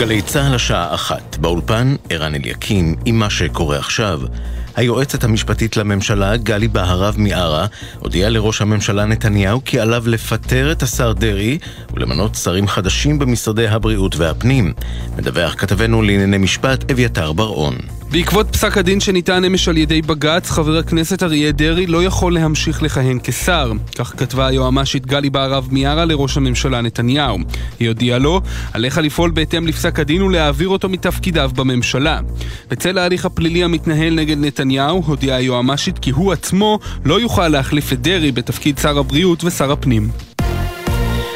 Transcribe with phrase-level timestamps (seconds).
[0.00, 4.20] גלי צה"ל השעה אחת, באולפן ערן אליקים עם מה שקורה עכשיו.
[4.76, 7.66] היועצת המשפטית לממשלה, גלי בהרב מיארה,
[7.98, 11.58] הודיעה לראש הממשלה נתניהו כי עליו לפטר את השר דרעי
[11.94, 14.72] ולמנות שרים חדשים במשרדי הבריאות והפנים.
[15.16, 17.99] מדווח כתבנו לענייני משפט אביתר בר-און.
[18.12, 22.82] בעקבות פסק הדין שניתן אמש על ידי בג"ץ, חבר הכנסת אריה דרעי לא יכול להמשיך
[22.82, 23.72] לכהן כשר.
[23.98, 27.38] כך כתבה היועמ"שית גלי בהרב מיארה לראש הממשלה נתניהו.
[27.80, 28.40] היא הודיעה לו,
[28.72, 32.20] עליך לפעול בהתאם לפסק הדין ולהעביר אותו מתפקידיו בממשלה.
[32.68, 38.00] בצל ההליך הפלילי המתנהל נגד נתניהו, הודיעה היועמ"שית כי הוא עצמו לא יוכל להחליף את
[38.00, 40.08] דרעי בתפקיד שר הבריאות ושר הפנים.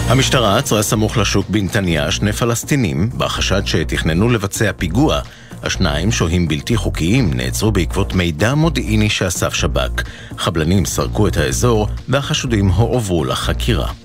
[0.08, 5.20] המשטרה עצרה סמוך לשוק בנתניה שני פלסטינים בחשד שתכננו לבצע פיגוע.
[5.66, 10.02] השניים, שוהים בלתי חוקיים, נעצרו בעקבות מידע מודיעיני שאסף שב"כ.
[10.38, 14.03] חבלנים סרקו את האזור והחשודים הועברו לחקירה.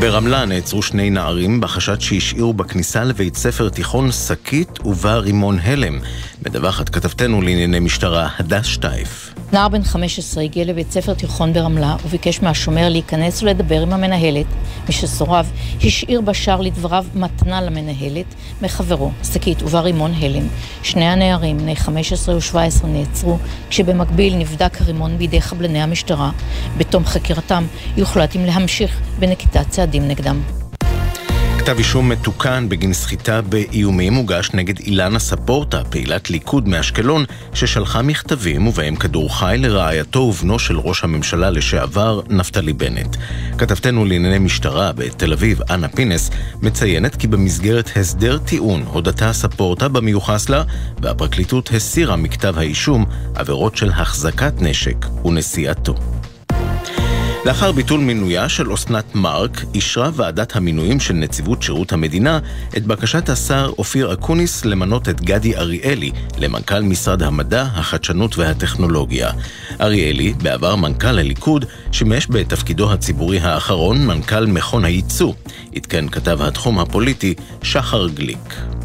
[0.00, 5.98] ברמלה נעצרו שני נערים בחשד שהשאירו בכניסה לבית ספר תיכון שקית ובה רימון הלם.
[6.46, 9.34] מדווחת כתבתנו לענייני משטרה, הדס שטייף.
[9.52, 14.46] נער בן 15 הגיע לבית ספר תיכון ברמלה וביקש מהשומר להיכנס ולדבר עם המנהלת.
[14.88, 15.50] משסורב,
[15.84, 20.46] השאיר בשער לדבריו מתנה למנהלת מחברו, שקית ובה רימון הלם.
[20.82, 23.38] שני הנערים, בני 15 ו-17, נעצרו,
[23.70, 26.30] כשבמקביל נבדק הרימון בידי חבלני המשטרה.
[26.78, 27.64] בתום חקירתם
[27.96, 30.40] יוחלט אם להמשיך בנקיטת צעדים נגדם.
[31.66, 38.66] כתב אישום מתוקן בגין סחיטה באיומים הוגש נגד אילנה ספורטה, פעילת ליכוד מאשקלון, ששלחה מכתבים
[38.66, 43.16] ובהם כדור חי לרעייתו ובנו של ראש הממשלה לשעבר, נפתלי בנט.
[43.58, 46.30] כתבתנו לענייני משטרה בתל אביב, אנה פינס,
[46.62, 50.62] מציינת כי במסגרת הסדר טיעון הודתה ספורטה במיוחס לה,
[51.02, 55.94] והפרקליטות הסירה מכתב האישום עבירות של החזקת נשק ונשיאתו.
[57.46, 62.38] לאחר ביטול מינויה של אסנת מארק, אישרה ועדת המינויים של נציבות שירות המדינה
[62.76, 69.30] את בקשת השר אופיר אקוניס למנות את גדי אריאלי למנכ"ל משרד המדע, החדשנות והטכנולוגיה.
[69.80, 75.32] אריאלי, בעבר מנכ"ל הליכוד, שימש בתפקידו הציבורי האחרון מנכ"ל מכון הייצוא,
[75.76, 78.75] עדכן כתב התחום הפוליטי שחר גליק.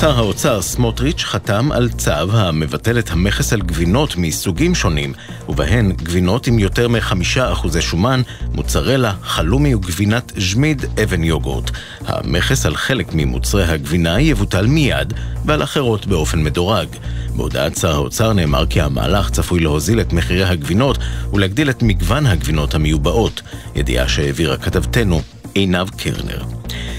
[0.00, 5.12] שר האוצר סמוטריץ' חתם על צו המבטל את המכס על גבינות מסוגים שונים,
[5.48, 11.70] ובהן גבינות עם יותר מחמישה אחוזי שומן, מוצרלה, חלומי וגבינת ז'מיד אבן יוגורט.
[12.06, 15.12] המכס על חלק ממוצרי הגבינה יבוטל מיד,
[15.44, 16.88] ועל אחרות באופן מדורג.
[17.36, 20.98] בהודעת שר האוצר נאמר כי המהלך צפוי להוזיל את מחירי הגבינות
[21.32, 23.42] ולהגדיל את מגוון הגבינות המיובאות,
[23.74, 25.22] ידיעה שהעבירה כתבתנו
[25.56, 26.42] עינב קרנר.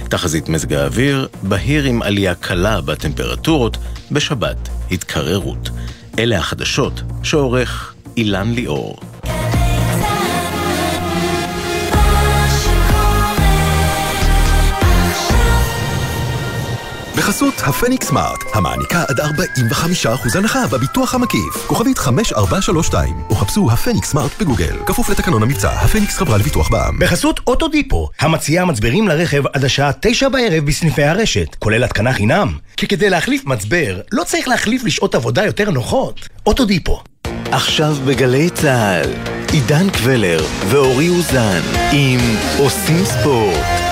[0.09, 3.78] תחזית מזג האוויר, בהיר עם עלייה קלה בטמפרטורות,
[4.12, 5.69] בשבת התקררות.
[6.19, 9.00] אלה החדשות שעורך אילן ליאור.
[17.17, 21.67] בחסות הפניקס סמארט, המעניקה עד 45% הנחה בביטוח המקיף.
[21.67, 24.78] כוכבית 5432, או חפשו הפניקס סמארט בגוגל.
[24.85, 27.00] כפוף לתקנון המבצע, הפניקס חברה לביטוח בע"מ.
[27.00, 32.57] בחסות אוטודיפו, המציעה מצברים לרכב עד השעה 9 בערב בסניפי הרשת, כולל התקנה חינם.
[32.77, 36.29] כי כדי להחליף מצבר, לא צריך להחליף לשעות עבודה יותר נוחות.
[36.45, 37.03] אוטודיפו.
[37.51, 39.09] עכשיו בגלי צה"ל,
[39.51, 41.61] עידן קבלר ואורי אוזן
[41.91, 42.19] עם
[42.57, 43.87] עושים ספורט.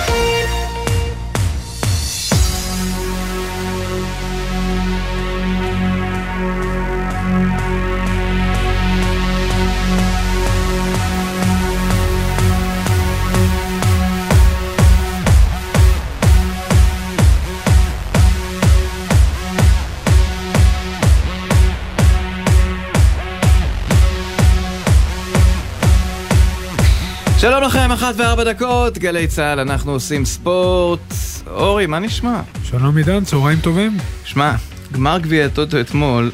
[27.56, 31.14] שלום לכם, אחת וארבע דקות, גלי צה"ל, אנחנו עושים ספורט.
[31.48, 32.42] אורי, מה נשמע?
[32.64, 33.98] שלום עידן, צהריים טובים.
[34.26, 34.56] שמע,
[34.92, 36.32] גמר גביע הטוטו אתמול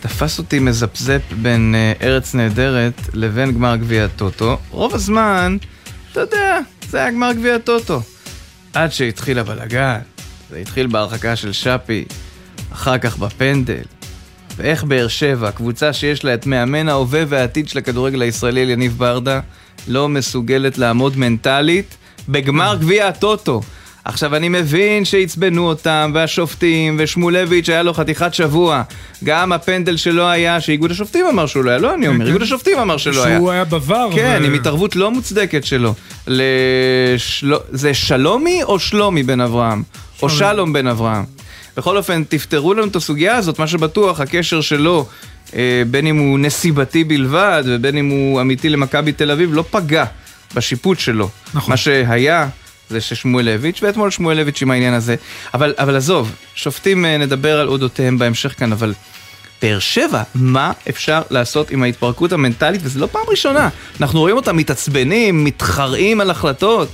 [0.00, 4.58] תפס אותי מזפזפ בין uh, ארץ נהדרת לבין גמר גביע הטוטו.
[4.70, 5.56] רוב הזמן,
[6.12, 6.58] אתה יודע,
[6.88, 8.00] זה היה גמר גביע הטוטו.
[8.74, 9.98] עד שהתחיל הבלגן,
[10.50, 12.04] זה התחיל בהרחקה של שפי,
[12.72, 13.84] אחר כך בפנדל.
[14.56, 19.40] ואיך באר שבע, קבוצה שיש לה את מאמן ההווה והעתיד של הכדורגל הישראלי, יניב ברדה,
[19.90, 21.96] לא מסוגלת לעמוד מנטלית
[22.28, 23.60] בגמר גביע הטוטו.
[24.04, 28.82] עכשיו אני מבין שעצבנו אותם, והשופטים, ושמולביץ' היה לו חתיכת שבוע.
[29.24, 32.78] גם הפנדל שלו היה, שאיגוד השופטים אמר שהוא לא היה, לא אני אומר, איגוד השופטים
[32.78, 33.36] אמר שלא היה.
[33.36, 34.08] שהוא היה בבר.
[34.14, 35.94] כן, עם התערבות לא מוצדקת שלו.
[37.70, 39.82] זה שלומי או שלומי בן אברהם?
[40.22, 41.24] או שלום בן אברהם.
[41.76, 45.06] בכל אופן, תפתרו לנו את הסוגיה הזאת, מה שבטוח, הקשר שלו
[45.90, 50.04] בין אם הוא נסיבתי בלבד ובין אם הוא אמיתי למכבי תל אביב, לא פגע
[50.54, 51.28] בשיפוט שלו.
[51.54, 51.72] נכון.
[51.72, 52.48] מה שהיה
[52.90, 55.16] זה ששמואלביץ', ואתמול שמואלביץ' עם העניין הזה.
[55.54, 58.94] אבל, אבל עזוב, שופטים אה, נדבר על אודותיהם בהמשך כאן, אבל
[59.62, 62.80] באר שבע, מה אפשר לעשות עם ההתפרקות המנטלית?
[62.84, 63.68] וזה לא פעם ראשונה.
[64.00, 66.88] אנחנו רואים אותם מתעצבנים, מתחרעים על החלטות.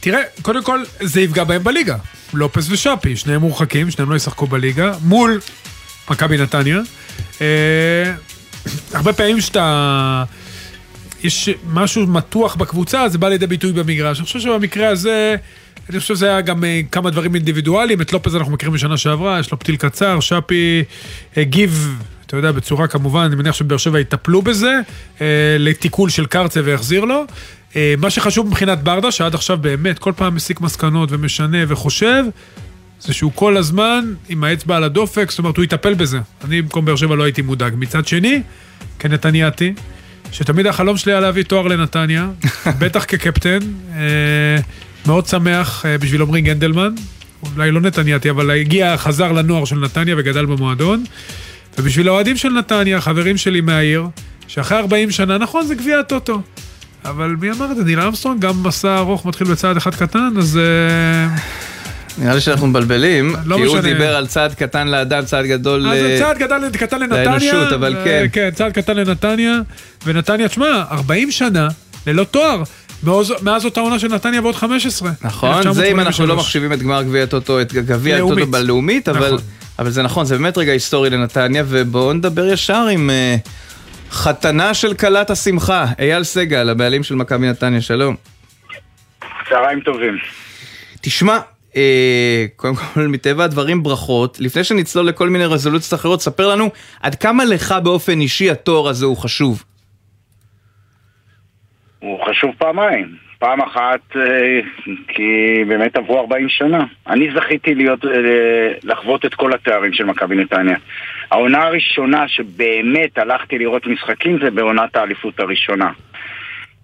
[0.00, 1.96] תראה, קודם כל, זה יפגע בהם בליגה.
[2.34, 5.40] לופס ושאפי, שניהם מורחקים, שניהם לא ישחקו בליגה, מול
[6.10, 6.78] מכבי נתניה.
[7.40, 8.12] אה,
[8.94, 10.24] הרבה פעמים שאתה...
[11.24, 14.18] יש משהו מתוח בקבוצה, זה בא לידי ביטוי במגרש.
[14.18, 15.36] אני חושב שבמקרה הזה,
[15.90, 18.00] אני חושב שזה היה גם אה, כמה דברים אינדיבידואליים.
[18.00, 20.84] את לופז אנחנו מכירים משנה שעברה, יש לו פתיל קצר, שפי
[21.36, 21.96] הגיב,
[22.26, 24.80] אתה יודע, בצורה כמובן, אני מניח שבאר שבע יטפלו בזה,
[25.20, 25.26] אה,
[25.58, 27.24] לתיקול של קרצה והחזיר לו.
[27.76, 32.24] אה, מה שחשוב מבחינת ברדה, שעד עכשיו באמת כל פעם מסיק מסקנות ומשנה וחושב,
[33.00, 36.18] זה שהוא כל הזמן עם האצבע על הדופק, זאת אומרת, הוא יטפל בזה.
[36.44, 37.72] אני במקום באר שבע לא הייתי מודאג.
[37.76, 38.42] מצד שני,
[38.98, 39.74] כנתניאתי,
[40.32, 42.28] שתמיד החלום שלי היה להביא תואר לנתניה,
[42.80, 43.58] בטח כקפטן,
[43.96, 44.00] אה,
[45.06, 46.94] מאוד שמח אה, בשביל עמרי גנדלמן,
[47.56, 51.04] אולי לא נתניאתי, אבל הגיע, חזר לנוער של נתניה וגדל במועדון,
[51.78, 54.06] ובשביל האוהדים של נתניה, חברים שלי מהעיר,
[54.46, 56.42] שאחרי 40 שנה, נכון, זה גביע הטוטו.
[57.04, 57.84] אבל מי אמר את זה?
[57.84, 60.58] ניל אמסטרונג, גם מסע ארוך מתחיל בצעד אחד קטן, אז...
[62.18, 63.92] אה, נראה לי שאנחנו מבלבלים, לא כי הוא משנה.
[63.92, 66.00] דיבר על צעד קטן לאדם, צעד גדול אז ל...
[66.00, 67.24] זה צעד קטן, קטן לנתניה.
[67.24, 68.26] לאנושות, אבל ו- כן.
[68.32, 69.60] כן, צעד קטן לנתניה.
[70.06, 71.68] ונתניה, תשמע, 40 שנה
[72.06, 72.62] ללא תואר.
[73.02, 75.10] מאז, מאז אותה עונה של נתניה ועוד 15.
[75.22, 76.38] נכון, זה אם אנחנו לא 1983.
[76.40, 78.48] מחשיבים את גמר גביע הטוטו, את גביע הטוטו לאומית.
[78.48, 79.38] בלאומית, אבל, נכון.
[79.78, 83.36] אבל זה נכון, זה באמת רגע היסטורי לנתניה, ובואו נדבר ישר עם אה,
[84.10, 88.16] חתנה של כלת השמחה, אייל סגל, הבעלים של מכבי נתניה, שלום.
[89.48, 90.18] צהריים טובים.
[91.00, 91.38] תשמע, אה,
[92.56, 94.40] קודם כל, מטבע הדברים ברכות.
[94.40, 96.70] לפני שנצלול לכל מיני רזולוציות אחרות, ספר לנו
[97.02, 99.64] עד כמה לך באופן אישי התואר הזה הוא חשוב.
[101.98, 103.30] הוא חשוב פעמיים.
[103.40, 104.60] פעם אחת, אה,
[105.08, 106.84] כי באמת עברו 40 שנה.
[107.06, 108.10] אני זכיתי להיות, אה,
[108.82, 110.76] לחוות את כל התארים של מכבי נתניה.
[111.30, 115.90] העונה הראשונה שבאמת הלכתי לראות משחקים זה בעונת האליפות הראשונה.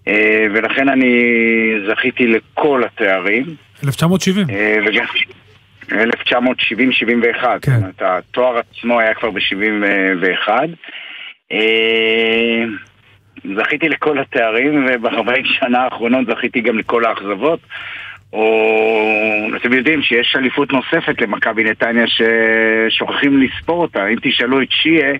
[0.07, 1.13] אה, ולכן אני
[1.87, 3.45] זכיתי לכל התארים.
[3.83, 4.49] 1970.
[4.49, 5.05] אה, וגם
[5.87, 5.93] 1970-71,
[7.61, 7.71] כן.
[7.71, 10.49] זאת אומרת, התואר עצמו היה כבר ב-71.
[11.51, 12.63] אה,
[13.55, 17.59] זכיתי לכל התארים, וב-40 שנה האחרונות זכיתי גם לכל האכזבות.
[18.33, 24.07] או אתם יודעים שיש אליפות נוספת למכבי נתניה ששוכחים לספור אותה.
[24.07, 25.13] אם תשאלו את שיה,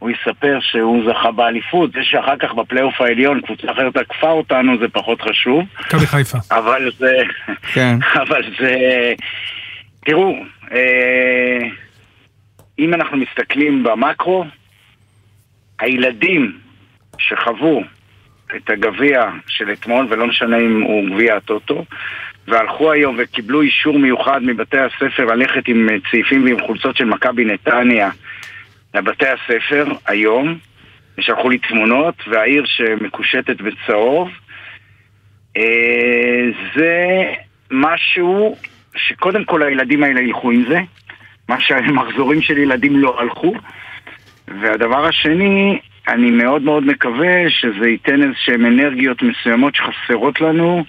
[0.00, 1.92] הוא יספר שהוא זכה באליפות.
[1.92, 5.64] זה שאחר כך בפלייאוף העליון קבוצה אחרת עקפה אותנו זה פחות חשוב.
[5.80, 6.38] מכבי חיפה.
[6.50, 7.12] אבל זה...
[7.72, 7.96] כן.
[8.28, 8.74] אבל זה...
[10.04, 10.36] תראו,
[10.72, 11.68] אה,
[12.78, 14.44] אם אנחנו מסתכלים במקרו,
[15.80, 16.58] הילדים
[17.18, 17.82] שחוו
[18.56, 21.84] את הגביע של אתמול, ולא משנה אם הוא גביע הטוטו,
[22.48, 27.44] והלכו היום וקיבלו אישור מיוחד מבתי הספר ללכת עם אה, צעיפים ועם חולצות של מכבי
[27.44, 28.10] נתניה
[28.94, 30.58] לבתי הספר היום,
[31.18, 34.28] ושלחו לי תמונות, והעיר שמקושטת בצהוב,
[35.56, 36.42] אה,
[36.76, 37.24] זה
[37.70, 38.56] משהו
[38.96, 40.80] שקודם כל הילדים האלה ילכו עם זה,
[41.48, 43.54] מה שהמחזורים של ילדים לא הלכו,
[44.48, 45.78] והדבר השני,
[46.08, 50.84] אני מאוד מאוד מקווה שזה ייתן איזשהן אנרגיות מסוימות שחסרות לנו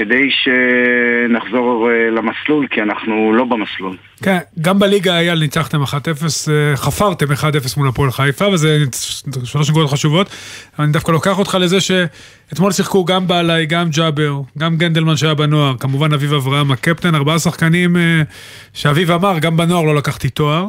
[0.00, 3.96] כדי שנחזור אה, למסלול, כי אנחנו לא במסלול.
[4.22, 7.42] כן, גם בליגה אייל ניצחתם 1-0, אה, חפרתם 1-0
[7.76, 8.78] מול הפועל חיפה, וזה
[9.44, 10.30] שלוש נקודות חשובות.
[10.78, 15.76] אני דווקא לוקח אותך לזה שאתמול שיחקו גם בעלי, גם ג'אבר, גם גנדלמן שהיה בנוער,
[15.76, 18.22] כמובן אביב אברהם הקפטן, ארבעה שחקנים אה,
[18.72, 20.66] שאביב אמר, גם בנוער לא לקחתי תואר.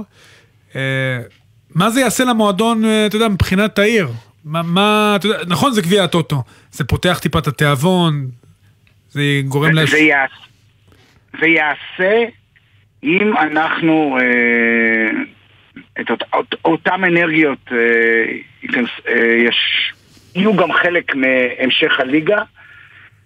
[1.76, 4.08] מה זה יעשה למועדון, אתה יודע, מבחינת העיר?
[4.46, 8.28] מה, מה, אתה יודע, נכון זה גביע הטוטו, זה פותח טיפה את התיאבון,
[9.12, 9.90] זה גורם לש...
[9.90, 10.32] זה, יעש,
[11.40, 12.26] זה יעשה
[13.04, 15.22] אם אנחנו, אה,
[16.02, 17.78] את אות, אות, אותם אנרגיות אה,
[18.64, 19.92] ייכנס, אה, יש,
[20.36, 22.42] יהיו גם חלק מהמשך הליגה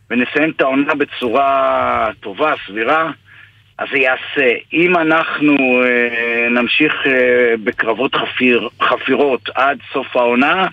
[0.10, 3.12] ונסיים את העונה בצורה טובה, סבירה,
[3.78, 4.54] אז זה יעשה.
[4.74, 10.68] אם אנחנו אה, נמשיך אה, בקרבות חפיר, חפירות עד סוף העונה,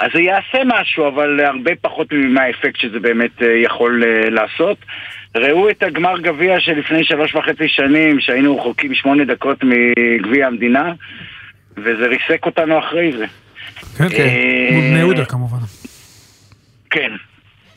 [0.00, 4.78] אז זה יעשה משהו, אבל הרבה פחות מהאפקט שזה באמת אה, יכול אה, לעשות.
[5.36, 10.92] ראו את הגמר גביע שלפני שלוש וחצי שנים, שהיינו רחוקים שמונה דקות מגביע המדינה,
[11.76, 13.26] וזה ריסק אותנו אחרי זה.
[13.98, 15.58] כן, כן, אה, מול בני יהודה כמובן.
[16.90, 17.12] כן.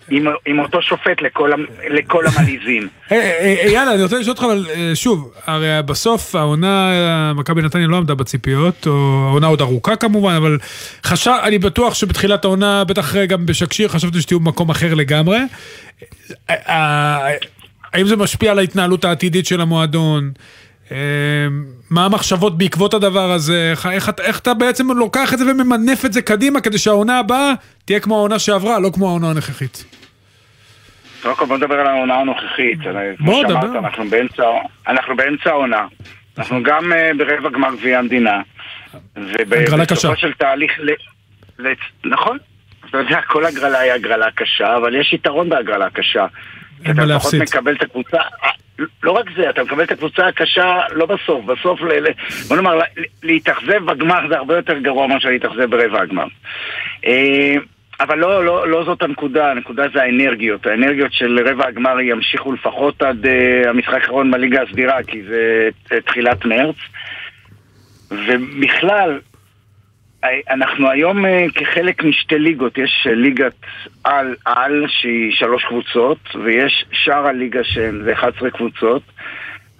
[0.09, 1.51] עם, עם אותו שופט לכל,
[1.89, 2.87] לכל המלעיזים.
[3.11, 7.61] אה, אה, אייל, אני רוצה לשאול אותך, אבל אה, שוב, הרי בסוף העונה, אה, מכבי
[7.61, 10.57] נתניה לא עמדה בציפיות, או העונה עוד ארוכה כמובן, אבל
[11.03, 15.37] חשב, אני בטוח שבתחילת העונה, בטח גם בשקשיר, חשבתם שתהיו במקום אחר לגמרי.
[16.49, 17.33] אה, אה,
[17.93, 20.31] האם זה משפיע על ההתנהלות העתידית של המועדון?
[20.93, 21.47] אה,
[21.89, 23.69] מה המחשבות בעקבות הדבר הזה?
[23.71, 27.53] איך, איך, איך אתה בעצם לוקח את זה וממנף את זה קדימה כדי שהעונה הבאה
[27.85, 29.85] תהיה כמו העונה שעברה, לא כמו העונה הנוכחית?
[31.21, 32.79] קודם כל בוא נדבר על העונה הנוכחית.
[32.79, 33.79] בוא, כמו שאמרת, דבר.
[33.79, 34.43] אנחנו באמצע,
[34.87, 35.87] אנחנו באמצע העונה.
[36.37, 38.41] אנחנו גם אה, ברבע גמר גביע המדינה.
[39.15, 40.71] ובסופו של תהליך...
[42.05, 42.37] נכון.
[42.89, 46.25] אתה יודע, כל הגרלה היא הגרלה קשה, אבל יש יתרון בהגרלה קשה.
[46.83, 47.57] כי אין מה אתה לפחות להפסיד.
[47.57, 48.49] מקבל את הקבוצה, אה,
[49.03, 52.07] לא רק זה, אתה מקבל את הקבוצה הקשה לא בסוף, בסוף, ל...
[52.47, 52.79] בוא נאמר,
[53.23, 56.25] להתאכזב בגמר זה הרבה יותר גרוע מאשר להתאכזב ברבע הגמר.
[57.05, 57.55] אה,
[57.99, 60.65] אבל לא, לא, לא זאת הנקודה, הנקודה זה האנרגיות.
[60.65, 66.01] האנרגיות של רבע הגמר ימשיכו לפחות עד uh, המשחק האחרון בליגה הסדירה, כי זה uh,
[66.05, 66.75] תחילת מרץ.
[68.11, 69.32] ובכלל, אה,
[70.49, 73.53] אנחנו היום uh, כחלק משתי ליגות, יש uh, ליגת
[74.03, 79.01] על-על שהיא שלוש קבוצות, ויש שאר הליגה שזה 11 קבוצות.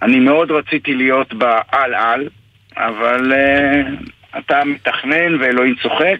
[0.01, 2.29] אני מאוד רציתי להיות בעל-על,
[2.77, 6.19] אבל uh, אתה מתכנן ואלוהים צוחק.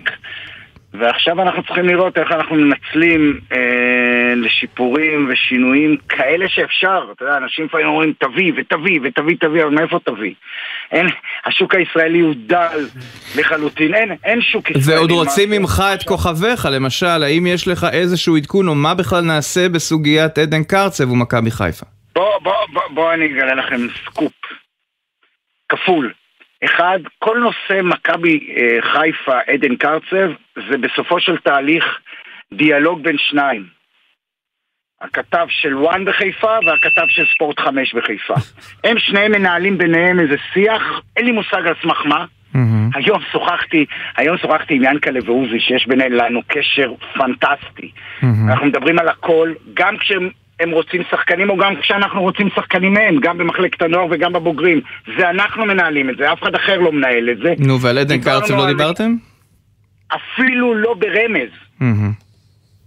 [0.94, 7.12] ועכשיו אנחנו צריכים לראות איך אנחנו מנצלים אה, לשיפורים ושינויים כאלה שאפשר.
[7.12, 10.34] אתה יודע, אנשים לפעמים אומרים תביא ותביא ותביא תביא, אבל מאיפה תביא?
[10.92, 11.08] אין,
[11.46, 12.88] השוק הישראלי הוא דל
[13.38, 14.98] לחלוטין, אין, אין שוק ישראלי.
[14.98, 15.50] ועוד רוצים.
[15.52, 20.64] ממך את כוכביך, למשל, האם יש לך איזשהו עדכון או מה בכלל נעשה בסוגיית עדן
[20.64, 21.86] קרצב ומכבי חיפה?
[22.16, 24.34] בוא, בוא, בוא, בוא אני אגלה לכם סקופ
[25.70, 26.14] כפול.
[26.66, 30.32] אחד, כל נושא מכבי אה, חיפה, עדן קרצב,
[30.70, 31.84] זה בסופו של תהליך
[32.54, 33.66] דיאלוג בין שניים.
[35.02, 38.34] הכתב של וואן בחיפה והכתב של ספורט 5 בחיפה.
[38.90, 42.26] הם שניהם מנהלים ביניהם איזה שיח, אין לי מושג על סמך מה.
[42.94, 43.86] היום שוחחתי,
[44.18, 47.92] היום שוחחתי עם ינקלה ועוזי שיש בינינו קשר פנטסטי.
[48.50, 50.30] אנחנו מדברים על הכל, גם כשהם
[50.64, 54.82] הם רוצים שחקנים או גם כשאנחנו רוצים שחקנים מהם, גם במחלקת הנוער וגם בבוגרים.
[55.18, 57.54] זה אנחנו מנהלים את זה, אף אחד אחר לא מנהל את זה.
[57.60, 59.16] נו, ועל עדן קרצב לא דיברתם?
[60.08, 61.50] אפילו לא ברמז.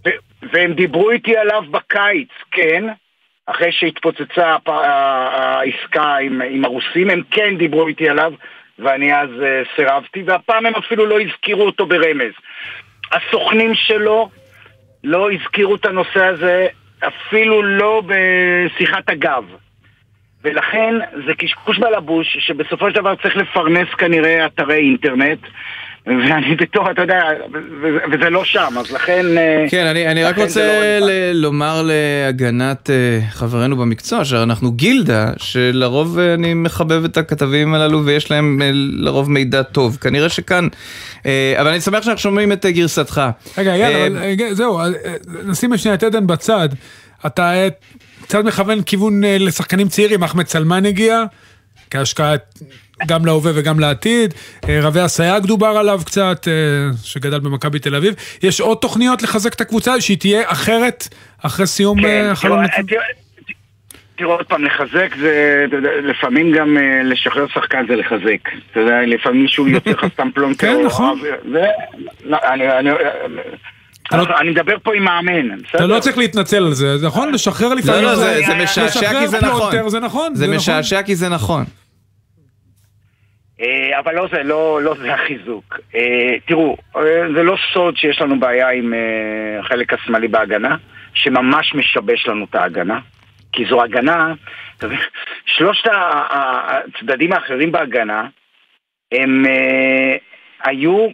[0.05, 0.17] ו-
[0.53, 2.83] והם דיברו איתי עליו בקיץ, כן,
[3.45, 8.33] אחרי שהתפוצצה הפ- העסקה עם, עם הרוסים, הם כן דיברו איתי עליו,
[8.79, 12.33] ואני אז uh, סירבתי, והפעם הם אפילו לא הזכירו אותו ברמז.
[13.11, 14.29] הסוכנים שלו
[15.03, 16.67] לא הזכירו את הנושא הזה
[16.99, 19.43] אפילו לא בשיחת הגב.
[20.43, 20.93] ולכן
[21.27, 25.39] זה קשקוש בלבוש, שבסופו של דבר צריך לפרנס כנראה אתרי אינטרנט,
[26.07, 27.19] ואני בתור, אתה יודע,
[28.11, 29.37] וזה לא שם, אז לכן...
[29.37, 34.25] אה, כן, אני, אני רק לכן זה רוצה לא ל- לומר להגנת אה, חברינו במקצוע,
[34.25, 38.61] שאנחנו גילדה, שלרוב אה, אני מחבב את הכתבים הללו ויש להם
[38.93, 39.97] לרוב מידע טוב.
[40.01, 40.67] כנראה שכאן,
[41.59, 43.21] אבל אני שמח שאנחנו שומעים את גרסתך.
[43.57, 44.79] רגע, יאללה, אבל, זהו,
[45.45, 46.69] נשים שנייה את עדן בצד.
[47.25, 47.53] אתה
[48.21, 51.23] קצת מכוון כיוון לשחקנים צעירים, אחמד סלמן הגיע,
[51.91, 52.35] כהשקעה
[53.05, 54.33] גם להווה וגם לעתיד.
[54.69, 56.53] אה, רבי אסייג דובר עליו קצת, אה,
[57.03, 58.13] שגדל במכבי תל אביב.
[58.43, 61.07] יש עוד תוכניות לחזק את הקבוצה, שהיא תהיה אחרת
[61.43, 62.65] אחרי סיום כן, אה, החלון?
[64.15, 68.49] תראו, עוד פעם, לחזק זה, אתה לפעמים גם אה, לשחרר שחקן זה לחזק.
[68.71, 70.67] אתה יודע, לפעמים מישהו יוצא לך סתם פלונטר.
[70.67, 71.19] כן, נכון.
[71.51, 71.65] זה,
[72.23, 72.89] לא, אני, אני,
[74.07, 75.85] אתה לא- אני מדבר פה עם מאמן, אתה בסדר?
[75.85, 77.31] לא צריך להתנצל על זה, זה נכון?
[77.31, 78.03] לשחרר לפעמים.
[78.03, 79.37] לא, לא, זה, משעשע כי זה
[80.01, 80.35] נכון.
[80.35, 80.47] זה.
[80.47, 80.55] זה.
[80.55, 81.63] משעשע כי זה נכון.
[83.61, 85.79] אה, אבל לא זה, לא, לא זה החיזוק.
[85.95, 87.01] אה, תראו, אה,
[87.35, 88.93] זה לא סוד שיש לנו בעיה עם
[89.59, 90.75] החלק השמאלי בהגנה,
[91.13, 92.99] שממש משבש לנו את ההגנה.
[93.51, 94.33] כי זו הגנה,
[95.57, 95.89] שלושת
[96.29, 98.27] הצדדים האחרים בהגנה,
[99.11, 99.45] הם
[100.63, 101.07] היו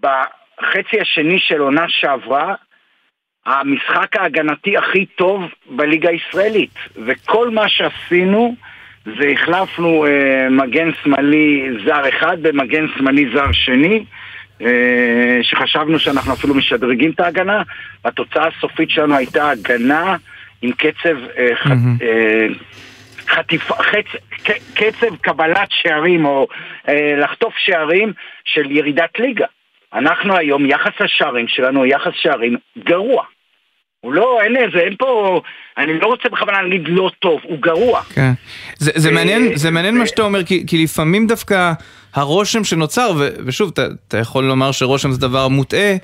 [0.00, 2.54] בחצי השני של עונה שעברה
[3.46, 6.74] המשחק ההגנתי הכי טוב בליגה הישראלית.
[7.06, 8.54] וכל מה שעשינו
[9.04, 14.04] זה החלפנו אה, מגן שמאלי זר אחד במגן שמאלי זר שני,
[14.62, 17.62] אה, שחשבנו שאנחנו אפילו משדרגים את ההגנה,
[18.04, 20.16] והתוצאה הסופית שלנו הייתה הגנה
[20.62, 21.66] עם קצב אה, ח,
[22.02, 22.46] אה,
[23.28, 24.06] חטיפ, חצ,
[24.44, 26.46] ק, קצב קבלת שערים או
[26.88, 28.12] אה, לחטוף שערים
[28.44, 29.46] של ירידת ליגה.
[29.92, 33.24] אנחנו היום, יחס השערים שלנו הוא יחס שערים גרוע.
[34.04, 35.40] הוא לא, אין איזה, אין פה,
[35.78, 38.02] אני לא רוצה בכוונה להגיד לא טוב, הוא גרוע.
[38.02, 38.32] כן.
[38.78, 41.72] זה, זה, אה, מעניין, זה מעניין אה, מה שאתה אומר, כי, כי לפעמים דווקא
[42.14, 45.96] הרושם שנוצר, ו, ושוב, אתה, אתה יכול לומר שרושם זה דבר מוטעה,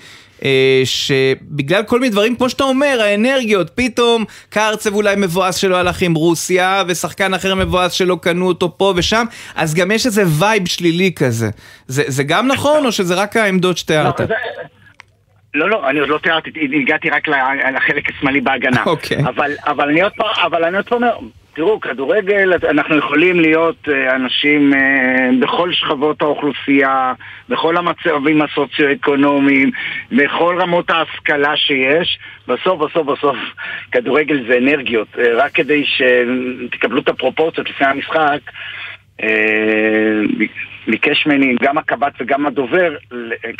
[0.44, 6.02] אה, שבגלל כל מיני דברים, כמו שאתה אומר, האנרגיות, פתאום קרצב אולי מבואס שלא הלך
[6.02, 10.68] עם רוסיה, ושחקן אחר מבואס שלא קנו אותו פה ושם, אז גם יש איזה vibe
[10.68, 11.50] שלילי כזה.
[11.86, 14.20] זה, זה גם נכון, או שזה רק העמדות שתיארת?
[14.20, 14.34] לא, זה,
[15.54, 16.50] לא, לא, אני עוד לא תיארתי,
[16.82, 17.28] הגעתי רק
[17.74, 18.82] לחלק השמאלי בהגנה.
[18.86, 19.18] אוקיי.
[19.18, 21.18] אבל, אבל אני עוד פעם, אבל אני עוד פעם אומר,
[21.54, 27.12] תראו, כדורגל, אנחנו יכולים להיות אה, אנשים אה, בכל שכבות האוכלוסייה,
[27.48, 29.70] בכל המצבים הסוציו-אקונומיים,
[30.12, 32.18] בכל רמות ההשכלה שיש.
[32.48, 33.36] בסוף, בסוף, בסוף,
[33.92, 35.08] כדורגל זה אנרגיות.
[35.18, 38.40] אה, רק כדי שתקבלו את הפרופורציות לפני המשחק,
[40.86, 42.96] ביקש ממני גם הקב"ט וגם הדובר,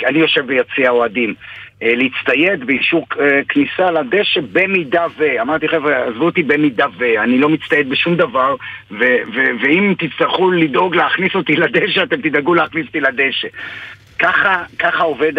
[0.06, 1.34] אני יושב ביציע האוהדים,
[1.82, 3.06] להצטייד באישור
[3.48, 5.40] כניסה לדשא במידה ו...
[5.40, 7.04] אמרתי חבר'ה, עזבו אותי במידה ו...
[7.22, 8.54] אני לא מצטייד בשום דבר,
[8.90, 13.48] ו- ו- ואם תצטרכו לדאוג להכניס אותי לדשא, אתם תדאגו להכניס אותי לדשא.
[14.18, 15.32] ככה, ככה עובד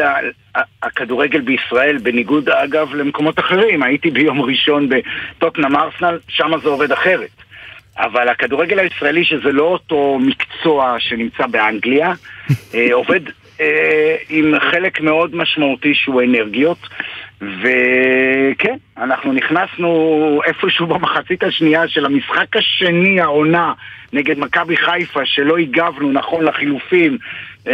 [0.84, 3.84] הכדורגל בישראל, בניגוד אגב למקומות אחרים.
[3.84, 7.41] הייתי ביום ראשון בטוטנאם ארסנל, שם זה עובד אחרת.
[7.98, 12.14] אבל הכדורגל הישראלי, שזה לא אותו מקצוע שנמצא באנגליה,
[12.76, 13.22] אה, עובד
[13.62, 16.78] אה, עם חלק מאוד משמעותי שהוא אנרגיות.
[17.42, 23.74] וכן, אנחנו נכנסנו איפשהו במחצית השנייה של המשחק השני, העונה,
[24.14, 27.18] נגד מכבי חיפה, שלא הגבנו נכון לחילופים
[27.68, 27.74] אה,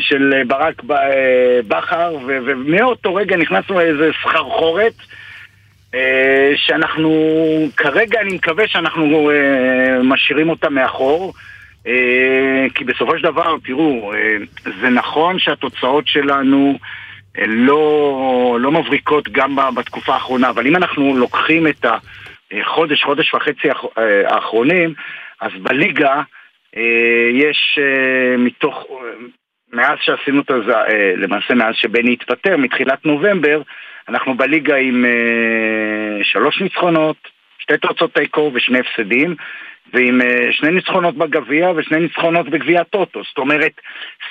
[0.00, 4.92] של ברק אה, בכר, ומאותו רגע נכנסנו לאיזה סחרחורת.
[5.00, 5.25] אה,
[6.56, 7.10] שאנחנו,
[7.76, 11.34] כרגע אני מקווה שאנחנו אה, משאירים אותה מאחור,
[11.86, 14.12] אה, כי בסופו של דבר, תראו,
[14.80, 16.78] זה נכון שהתוצאות שלנו
[17.46, 21.86] לא, לא מבריקות גם בתקופה האחרונה, אבל אם אנחנו לוקחים את
[22.52, 23.68] החודש, חודש וחצי
[24.26, 24.94] האחרונים,
[25.40, 26.22] אז בליגה
[27.32, 27.78] יש
[28.38, 28.86] מתוך,
[29.72, 30.72] מאז שעשינו את זה,
[31.16, 33.62] למעשה מאז שבני התפטר, מתחילת נובמבר,
[34.08, 37.16] אנחנו בליגה עם אה, שלוש ניצחונות,
[37.58, 39.34] שתי תוצאות תיקו ושני הפסדים,
[39.92, 43.22] ועם אה, שני ניצחונות בגביע ושני ניצחונות בגביע הטוטו.
[43.28, 43.72] זאת אומרת,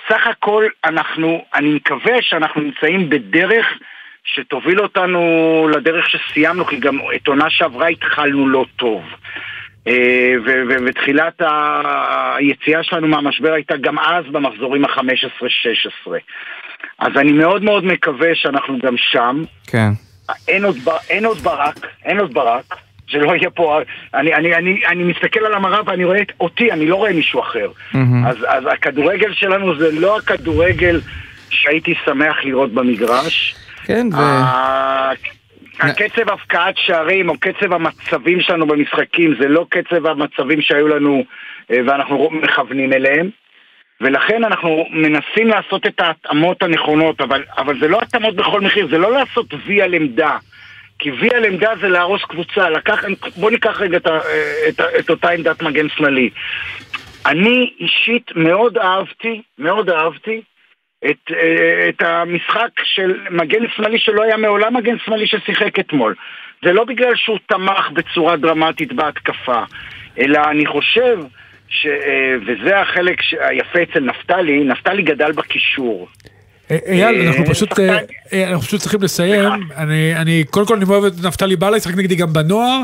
[0.10, 3.66] סך הכל אנחנו, אני מקווה שאנחנו נמצאים בדרך
[4.24, 5.20] שתוביל אותנו
[5.76, 9.04] לדרך שסיימנו, כי גם את עונה שעברה התחלנו לא טוב.
[9.88, 10.34] אה,
[10.88, 11.42] ותחילת
[12.38, 16.12] היציאה שלנו מהמשבר הייתה גם אז במחזורים ה-15-16.
[17.00, 19.44] אז אני מאוד מאוד מקווה שאנחנו גם שם.
[19.68, 19.90] כן.
[20.48, 20.78] אין עוד,
[21.10, 22.76] אין עוד ברק, אין עוד ברק.
[23.08, 23.80] שלא יהיה פה,
[24.14, 27.40] אני, אני, אני, אני מסתכל על המראה ואני רואה את אותי, אני לא רואה מישהו
[27.42, 27.68] אחר.
[27.94, 27.98] Mm-hmm.
[28.28, 31.02] אז, אז הכדורגל שלנו זה לא הכדורגל
[31.50, 33.56] שהייתי שמח לראות במגרש.
[33.84, 34.18] כן, ו...
[35.80, 41.24] הקצב הפקעת שערים או קצב המצבים שלנו במשחקים זה לא קצב המצבים שהיו לנו
[41.72, 43.30] אה, ואנחנו מכוונים אליהם.
[44.02, 48.98] ולכן אנחנו מנסים לעשות את ההתאמות הנכונות, אבל, אבל זה לא התאמות בכל מחיר, זה
[48.98, 50.38] לא לעשות וי על עמדה.
[51.00, 52.70] כי וי על עמדה זה להרוס קבוצה.
[52.70, 53.04] לקח,
[53.36, 54.08] בוא ניקח רגע את,
[54.68, 56.30] את, את אותה עמדת מגן שמאלי.
[57.26, 60.42] אני אישית מאוד אהבתי, מאוד אהבתי
[61.10, 61.32] את,
[61.90, 66.16] את המשחק של מגן שמאלי שלא היה מעולם מגן שמאלי ששיחק אתמול.
[66.64, 69.64] זה לא בגלל שהוא תמך בצורה דרמטית בהתקפה,
[70.20, 71.20] אלא אני חושב
[71.68, 71.86] ש...
[71.86, 76.08] אה, וזה החלק היפה אצל נפתלי, נפתלי גדל בקישור.
[76.72, 77.80] אה, אייל, אנחנו אה, פשוט,
[78.48, 79.52] אנחנו פשוט צריכים לסיים.
[79.78, 82.82] אני, אני, קודם כל אני אוהב את נפתלי בא ישחק נגדי גם בנוער.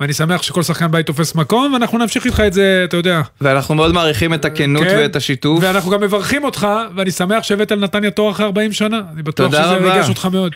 [0.00, 3.20] ואני שמח שכל שחקן בית תופס מקום, ואנחנו נמשיך איתך את זה, אתה יודע.
[3.40, 5.58] ואנחנו מאוד מעריכים את הכנות כן, ואת השיתוף.
[5.62, 9.00] ואנחנו גם מברכים אותך, ואני שמח שהבאת על נתניה תואר אחרי 40 שנה.
[9.14, 10.52] אני בטוח שזה ריגש אותך מאוד.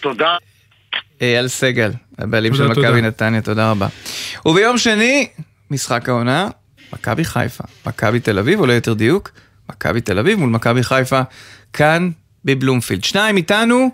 [0.00, 0.36] תודה.
[1.20, 3.86] אייל סגל, הבעלים של מכבי נתניה, תודה רבה.
[4.46, 5.28] וביום שני,
[5.70, 6.48] משחק העונה,
[6.92, 9.30] מכבי חיפה, מכבי תל אביב, או ליתר דיוק,
[9.70, 11.20] מכבי תל אביב מול מכבי חיפה,
[11.72, 12.10] כאן
[12.44, 13.04] בבלומפילד.
[13.04, 13.90] שניים איתנו,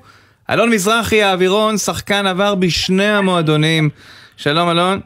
[0.51, 3.91] אלון מזרחי האווירון, שחקן עבר בשני המועדונים.
[4.37, 5.01] שלום אלון.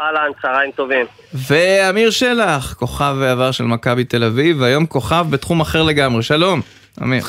[0.00, 1.06] אהלן, צהריים טובים.
[1.34, 6.22] ואמיר שלח, כוכב ועבר של מכבי תל אביב, והיום כוכב בתחום אחר לגמרי.
[6.22, 6.60] שלום,
[7.02, 7.22] אמיר.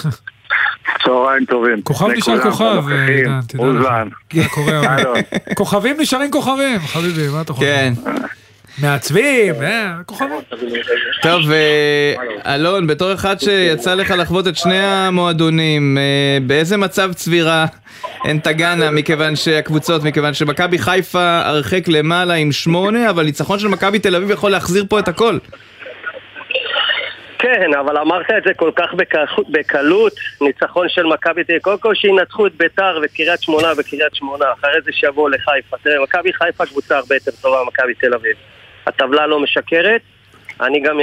[1.06, 1.82] צהריים טובים.
[1.82, 3.88] כוכב נשאר כוכב, עידן, תדע לך.
[5.56, 7.65] כוכבים נשארים כוכבים, חביבי, מה אתה חושב?
[7.65, 7.93] כן.
[8.81, 10.39] מעצבים, אה, כוכבים.
[11.21, 12.13] טוב, אה,
[12.55, 17.65] אלון, בתור אחד שיצא לך לחוות את שני המועדונים, אה, באיזה מצב צבירה
[18.23, 23.99] הן תגענה מכיוון שהקבוצות, מכיוון שמכבי חיפה הרחק למעלה עם שמונה, אבל ניצחון של מכבי
[23.99, 25.38] תל אביב יכול להחזיר פה את הכל.
[27.39, 28.93] כן, אבל אמרת את זה כל כך
[29.49, 31.61] בקלות, ניצחון של מכבי תל אביב.
[31.61, 35.77] קודם כל שינצחו את ביתר ואת קריית שמונה וקריית שמונה, אחרי זה שיבואו לחיפה.
[35.83, 38.35] תראה, מכבי חיפה קבוצה הרבה יותר טובה ממכבי תל אביב.
[38.87, 40.01] הטבלה לא משקרת.
[40.61, 40.99] אני גם,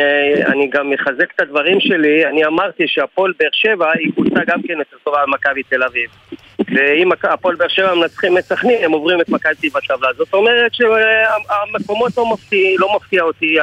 [0.46, 4.78] אני גם מחזק את הדברים שלי, אני אמרתי שהפועל באר שבע היא קבוצה גם כן
[4.78, 6.10] יותר טובה ממכבי תל אביב.
[6.58, 10.12] ואם הפועל באר שבע מנצחים את סכנין, הם עוברים את מכבי תל אביב בטבלה.
[10.16, 13.56] זאת אומרת שהמקומות לא מפתיע, לא מפתיע אותי.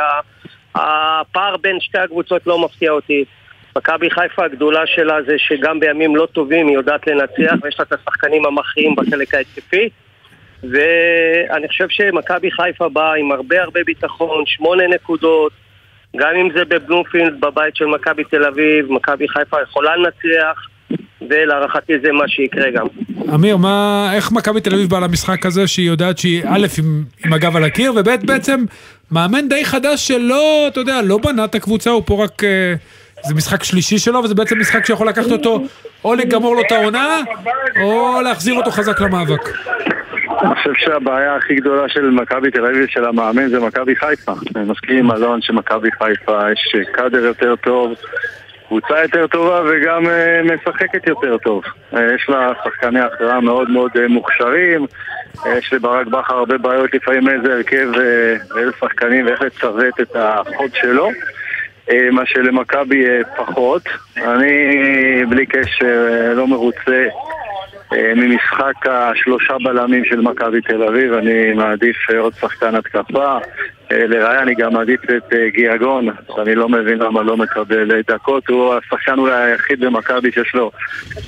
[0.75, 3.25] הפער בין שתי הקבוצות לא מפתיע אותי.
[3.77, 7.93] מכבי חיפה הגדולה שלה זה שגם בימים לא טובים היא יודעת לנצח ויש לה את
[7.93, 9.89] השחקנים המכריעים בחלק ההתקפי
[10.63, 15.51] ואני חושב שמכבי חיפה באה עם הרבה הרבה ביטחון, שמונה נקודות
[16.15, 20.67] גם אם זה בבלומפילד בבית של מכבי תל אביב, מכבי חיפה יכולה לנצח
[21.29, 22.85] ולהערכתי זה מה שיקרה גם.
[23.33, 27.33] אמיר, מה, איך מכבי תל אביב באה למשחק הזה שהיא יודעת שהיא א' עם, עם
[27.33, 28.65] הגב על הקיר וב' בעצם
[29.11, 32.43] מאמן די חדש שלא, אתה יודע, לא בנה את הקבוצה, הוא פה רק...
[32.43, 32.73] אה,
[33.23, 35.63] זה משחק שלישי שלו וזה בעצם משחק שיכול לקחת אותו
[36.03, 37.21] או לגמור לו את העונה
[37.81, 39.41] או להחזיר אותו חזק למאבק.
[40.41, 44.31] אני חושב שהבעיה הכי גדולה של מכבי תל אביב של המאמן זה מכבי חיפה.
[44.55, 47.93] אני מסכים עם אלון שמכבי חיפה יש קאדר יותר טוב,
[48.67, 51.63] קבוצה יותר טובה וגם uh, משחקת יותר טוב.
[51.93, 54.85] Uh, יש לה שחקני הכרעה מאוד מאוד uh, מוכשרים,
[55.57, 57.87] יש לברק בכר הרבה בעיות לפעמים איזה הרכב
[58.55, 61.09] ואיזה שחקנים ואיך לצוות את החוד שלו.
[62.11, 63.05] מה שלמכבי
[63.37, 63.81] פחות.
[64.17, 64.75] אני
[65.29, 67.07] בלי קשר לא מרוצה אה,
[67.91, 73.37] ממשחק השלושה בלמים של מכבי תל אביב, אני מעדיף אה, עוד שחקן התקפה.
[73.91, 78.47] אה, לראיה אני גם מעדיף את גיאגון, שאני לא מבין למה לא מקבל דקות.
[78.49, 80.71] הוא השחקן אולי היחיד במכבי שיש לו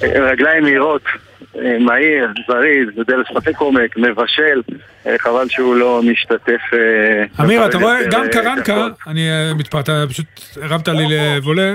[0.02, 1.02] רגליים מהירות,
[1.80, 4.62] מהיר, זריז, יודע לשחק עומק, מבשל.
[5.18, 6.62] חבל שהוא לא משתתף...
[7.42, 10.26] אמיר, אתה רואה, גם קרנקה, אני מתפרע, פשוט
[10.62, 11.74] הרמת לי לבולה.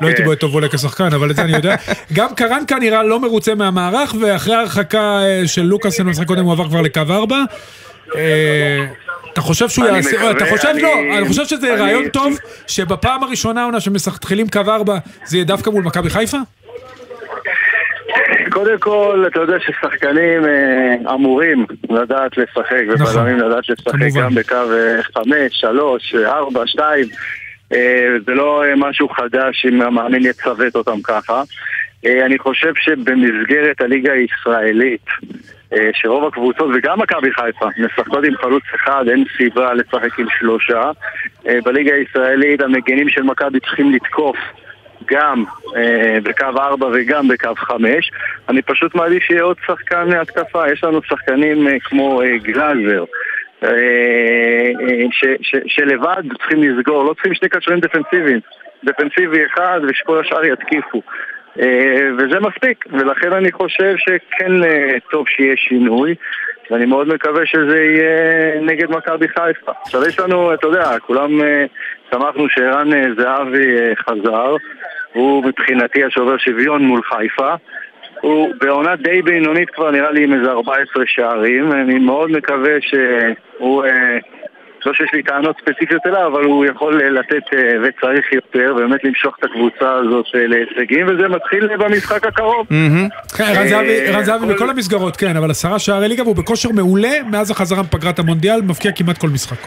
[0.00, 1.74] לא הייתי בועט טוב עולה כשחקן, אבל את זה אני יודע.
[2.16, 6.68] גם קרנקה נראה לא מרוצה מהמערך, ואחרי ההרחקה אה, של לוקאסן במשחק קודם הוא עבר
[6.68, 7.36] כבר לקו 4.
[8.16, 8.86] אה,
[9.32, 13.80] אתה חושב שהוא יעשה, אתה חושב לא, אני חושב שזה רעיון טוב שבפעם הראשונה עונה
[13.80, 16.38] שמתחילים קו 4 זה יהיה דווקא מול מכבי חיפה?
[18.50, 23.06] קודם כל, אתה יודע ששחקנים אה, אמורים לדעת לשחק, נכון.
[23.06, 24.56] ובלמים לדעת לשחק גם בקו
[25.14, 27.08] 5, 3, 4, 2.
[27.72, 31.42] אה, זה לא אה, משהו חדש אם המאמן יצוות אותם ככה.
[32.06, 35.06] אה, אני חושב שבמסגרת הליגה הישראלית,
[35.92, 40.90] שרוב הקבוצות, וגם מכבי חיפה, משחקות עם חלוץ אחד, אין סיבה לשחק עם שלושה.
[41.64, 44.36] בליגה הישראלית המגנים של מכבי צריכים לתקוף
[45.10, 45.44] גם
[46.22, 48.10] בקו 4 וגם בקו 5.
[48.48, 50.72] אני פשוט מעדיף שיהיה עוד שחקן התקפה.
[50.72, 53.04] יש לנו שחקנים כמו גלאזר.
[53.64, 53.70] אה,
[54.80, 55.30] אה,
[55.66, 58.40] שלבד צריכים לסגור, לא צריכים שני קשרים דפנסיביים.
[58.84, 61.02] דפנסיבי אחד ושכל השאר יתקיפו.
[61.60, 64.52] אה, וזה מספיק, ולכן אני חושב שכן
[65.10, 66.14] טוב שיהיה שינוי,
[66.70, 69.72] ואני מאוד מקווה שזה יהיה נגד מכבי חיפה.
[69.82, 71.40] עכשיו יש לנו, אתה יודע, כולם
[72.10, 74.56] שמחנו שערן זהבי חזר,
[75.18, 77.54] הוא מבחינתי השובר שוויון מול חיפה.
[78.20, 83.84] הוא בעונה די בינונית כבר נראה לי עם איזה 14 שערים, אני מאוד מקווה שהוא,
[83.84, 84.18] אה,
[84.86, 89.04] לא שיש לי טענות ספציפיות אליו, אבל הוא יכול אה, לתת אה, וצריך יותר, באמת
[89.04, 92.66] למשוך את הקבוצה הזאת להישגים, וזה מתחיל במשחק הקרוב.
[93.36, 93.52] כן,
[94.14, 98.18] רן זהבי בכל המסגרות, כן, אבל עשרה שערי ליגה והוא בכושר מעולה מאז החזרה מפגרת
[98.18, 99.58] המונדיאל, מבקיע כמעט כל משחק.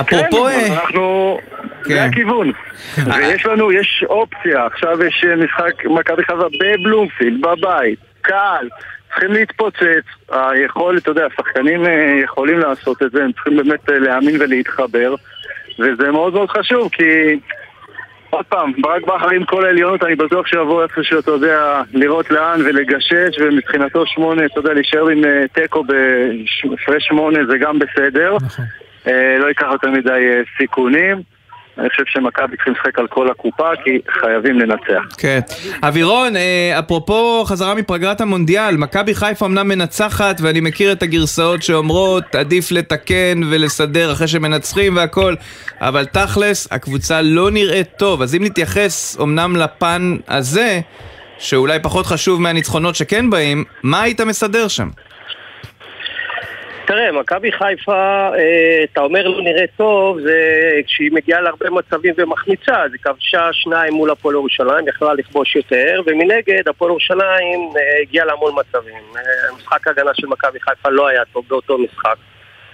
[0.00, 0.46] אפרופו...
[0.46, 1.38] כן, אנחנו...
[1.84, 2.08] זה כן.
[2.10, 2.52] הכיוון.
[2.96, 3.02] כן.
[3.10, 8.68] ויש לנו, יש אופציה, עכשיו יש אה, משחק מכבי חיפה בבלומפילד, בבית, קהל.
[9.08, 13.98] צריכים להתפוצץ, היכולת, אתה יודע, השחקנים אה, יכולים לעשות את זה, הם צריכים באמת אה,
[13.98, 15.14] להאמין ולהתחבר
[15.78, 17.04] וזה מאוד מאוד חשוב כי
[18.30, 22.60] עוד פעם, ברק בכר עם כל העליונות, אני בטוח שיבוא איפשהו, אתה יודע, לראות לאן
[22.60, 28.64] ולגשש ומבחינתו שמונה, אתה יודע, להישאר עם תיקו בהפרש שמונה זה גם בסדר נכון.
[29.40, 31.33] לא ייקח יותר מדי סיכונים
[31.78, 35.16] אני חושב שמכבי צריכים לשחק על כל הקופה, כי חייבים לנצח.
[35.18, 35.40] כן.
[35.82, 42.34] אבירון, אה, אפרופו חזרה מפגרת המונדיאל, מכבי חיפה אמנם מנצחת, ואני מכיר את הגרסאות שאומרות,
[42.34, 45.34] עדיף לתקן ולסדר אחרי שמנצחים והכל,
[45.80, 48.22] אבל תכלס, הקבוצה לא נראית טוב.
[48.22, 50.80] אז אם נתייחס אמנם לפן הזה,
[51.38, 54.88] שאולי פחות חשוב מהניצחונות שכן באים, מה היית מסדר שם?
[56.86, 62.82] תראה, מכבי חיפה, אה, אתה אומר לא נראה טוב, זה כשהיא מגיעה להרבה מצבים ומחמיצה,
[62.82, 68.26] אז היא כבשה שניים מול הפועל ירושלים, יכלה לכבוש יותר, ומנגד הפועל ירושלים אה, הגיעה
[68.26, 69.02] להמון מצבים.
[69.16, 72.16] אה, משחק ההגנה של מכבי חיפה לא היה טוב באותו משחק.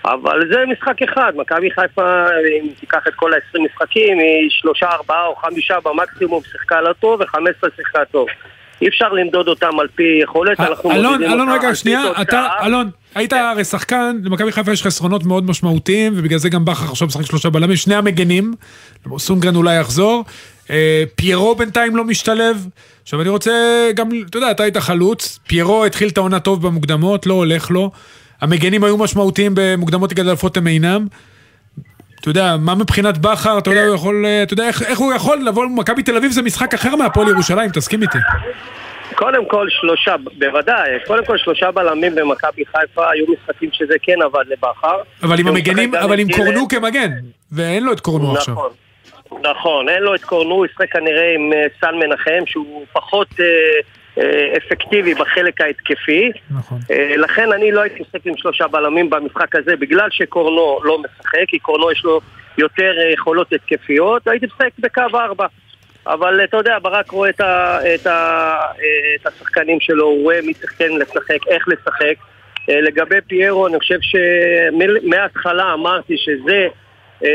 [0.05, 2.27] אבל זה משחק אחד, מכבי חיפה,
[2.61, 7.21] אם תיקח את כל ה-20 משחקים, היא שלושה, ארבעה או חמישה במקסימום שיחקה לא טוב
[7.21, 8.29] וחמש עשרה שיחקה טוב.
[8.83, 13.33] אי אפשר למדוד אותם על פי יכולת, אנחנו אלון, אלון, רגע, שנייה, אתה, אלון, היית
[13.33, 17.51] הרי שחקן, למכבי חיפה יש חסרונות מאוד משמעותיים, ובגלל זה גם בכר עכשיו משחק שלושה
[17.51, 18.55] בלמים, שני המגנים,
[19.19, 20.25] סונגרן אולי יחזור,
[20.71, 22.67] אה, פיירו בינתיים לא משתלב.
[23.03, 23.53] עכשיו אני רוצה
[23.95, 27.91] גם, אתה יודע, אתה היית חלוץ, פיירו התחיל את העונה טוב במוקדמות, לא הולך לו.
[28.41, 31.07] המגנים היו משמעותיים במוקדמות ליגת אלפות הם אינם.
[32.21, 35.13] אתה יודע, מה מבחינת בכר, אתה יודע, הוא יכול, אה, אתה יודע, איך, איך הוא
[35.13, 38.19] יכול לבוא למכבי תל אביב זה משחק אחר מהפועל ירושלים, תסכים איתי.
[39.15, 44.45] קודם כל שלושה, בוודאי, קודם כל שלושה בלמים במכבי חיפה, היו משחקים שזה כן עבד
[44.49, 44.97] לבכר.
[45.23, 47.11] אבל עם המגנים, אבל עם קורנו כמגן,
[47.53, 48.55] ואין לו את קורנו נכון, עכשיו.
[49.43, 53.45] נכון, אין לו את קורנו, הוא ישחק כנראה עם אה, סל מנחם, שהוא פחות אה,
[54.19, 56.31] אה, אפקטיבי בחלק ההתקפי.
[56.51, 56.79] נכון.
[57.17, 61.59] לכן אני לא הייתי משחק עם שלושה בלמים במשחק הזה, בגלל שקורנו לא משחק, כי
[61.59, 62.21] קורנו יש לו
[62.59, 65.47] יותר יכולות התקפיות, הייתי משחק בקו ארבע.
[66.15, 70.39] אבל אתה יודע, ברק רואה את, ה, את, ה, אה, את השחקנים שלו, הוא רואה
[70.43, 72.15] מי צריך כן לשחק, איך לשחק.
[72.71, 76.69] אה, לגבי פיירו, אני חושב שמההתחלה אמרתי שזה
[77.25, 77.29] אה,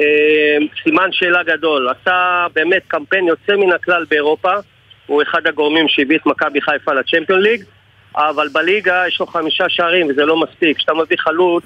[0.00, 1.88] אה, סימן שאלה גדול.
[1.88, 4.52] עשה באמת קמפיין יוצא מן הכלל באירופה,
[5.06, 7.64] הוא אחד הגורמים שהביא את מכבי חיפה לצ'מפיון ליג,
[8.16, 10.76] אבל בליגה יש לו חמישה שערים וזה לא מספיק.
[10.76, 11.64] כשאתה מביא חלוץ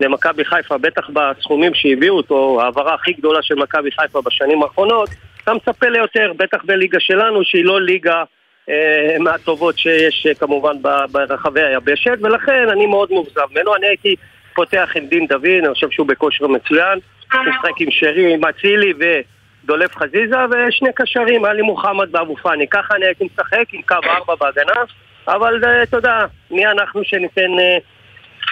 [0.00, 5.08] למכבי חיפה, בטח בסכומים שהביאו אותו, ההעברה הכי גדולה של מכבי חיפה בשנים האחרונות,
[5.42, 8.24] אתה מצפה ליותר, בטח בליגה שלנו, שהיא לא ליגה
[8.68, 10.76] אה, מהטובות שיש אה, כמובן
[11.12, 13.76] ברחבי היבשת, ולכן אני מאוד מאוכזב ממנו.
[13.76, 14.16] אני הייתי
[14.54, 19.90] פותח עם דין דוד, אני חושב שהוא בכושר מצוין, משחק עם שרי, עם אצילי ודולב
[19.94, 22.68] חזיזה, ושני קשרים, עלי מוחמד ואבו פאני.
[22.68, 24.80] ככה אני הייתי משחק עם קו ארבע בהגנה,
[25.28, 27.78] אבל אה, אתה יודע, מי אנחנו שניתן אה,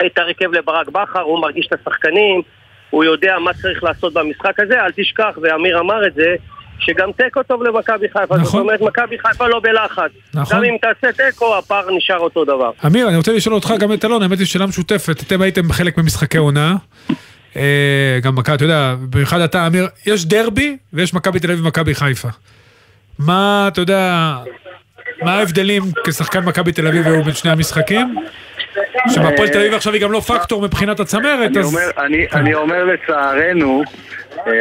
[0.06, 2.42] את הרכב לברק בכר, הוא מרגיש את השחקנים,
[2.90, 6.36] הוא יודע מה צריך לעשות במשחק הזה, אל תשכח, ואמיר אמר את זה,
[6.80, 8.44] שגם תיקו טוב למכבי חיפה, נכון.
[8.44, 10.10] זאת אומרת מכבי חיפה לא בלחץ.
[10.34, 10.56] נכון.
[10.56, 12.70] גם אם תעשה תיקו, הפער נשאר אותו דבר.
[12.86, 15.22] אמיר, אני רוצה לשאול אותך גם את אלון, האמת היא שאלה משותפת.
[15.22, 16.76] אתם הייתם בחלק ממשחקי עונה.
[17.56, 21.94] אה, גם מכבי, אתה יודע, במיוחד אתה, אמיר, יש דרבי ויש מכבי תל אביב ומכבי
[21.94, 22.28] חיפה.
[23.18, 24.34] מה, אתה יודע,
[25.22, 28.14] מה ההבדלים כשחקן מכבי תל אביב היו בין שני המשחקים?
[29.08, 31.66] שבהפועל תל אביב עכשיו היא גם לא פקטור מבחינת הצמרת, אני אז...
[31.66, 33.82] אומר, אני, אני אומר לצערנו,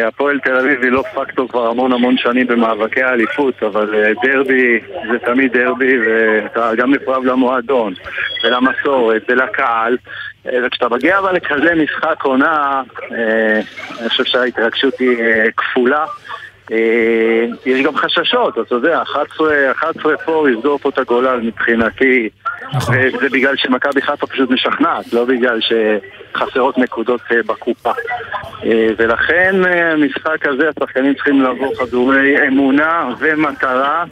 [0.08, 4.80] הפועל תל אביב היא לא פקטור כבר המון המון שנים במאבקי האליפות, אבל אה, דרבי
[5.12, 7.94] זה תמיד דרבי, ואתה גם מחויב למועדון,
[8.44, 9.98] ולמסורת, ולקהל.
[10.48, 13.60] אה, וכשאתה מגיע אבל לכזה משחק עונה, אה,
[14.00, 16.06] אני חושב שההתרגשות היא אה, כפולה.
[16.72, 22.30] אה, יש גם חששות, אתה יודע, 11, 11 פה יסגור פה את הגולל מבחינתי.
[22.74, 22.96] נכון.
[22.98, 27.92] וזה בגלל שמכבי חיפה פשוט משכנעת, לא בגלל שחסרות נקודות אה, בקופה.
[28.66, 34.04] אה, ולכן אה, המשחק הזה, השחקנים צריכים לבוא חדורי אמונה ומטרה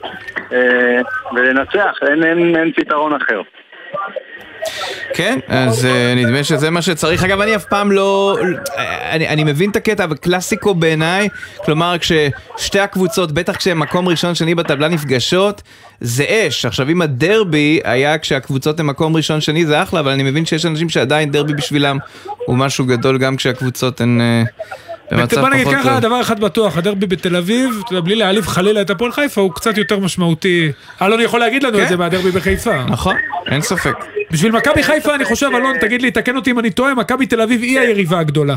[0.51, 1.01] אה,
[1.35, 3.41] ולנצח, אין, אין, אין פתרון אחר.
[5.13, 7.23] כן, אז uh, נדמה שזה מה שצריך.
[7.23, 8.37] אגב, אני אף פעם לא...
[9.11, 11.29] אני, אני מבין את הקטע, אבל קלאסיקו בעיניי,
[11.65, 15.61] כלומר, כששתי הקבוצות, בטח כשהן מקום ראשון, שני בטבלה נפגשות,
[16.01, 16.65] זה אש.
[16.65, 20.65] עכשיו, אם הדרבי היה כשהקבוצות הן מקום ראשון, שני, זה אחלה, אבל אני מבין שיש
[20.65, 21.97] אנשים שעדיין דרבי בשבילם
[22.45, 24.21] הוא משהו גדול גם כשהקבוצות הן...
[24.45, 25.99] Uh, במצב בוא נגיד ככה.
[25.99, 29.53] דבר אחד בטוח, הדרבי בתל אביב, אתה יודע, בלי להעליב חלילה את הפועל חיפה, הוא
[29.53, 30.71] קצת יותר משמעותי.
[31.01, 32.83] אלון יכול להגיד לנו את זה מהדרבי בחיפה.
[32.89, 33.15] נכון,
[33.51, 33.93] אין ספק.
[34.31, 37.41] בשביל מכבי חיפה אני חושב, אלון, תגיד לי, תקן אותי אם אני טועה, מכבי תל
[37.41, 38.55] אביב היא היריבה הגדולה.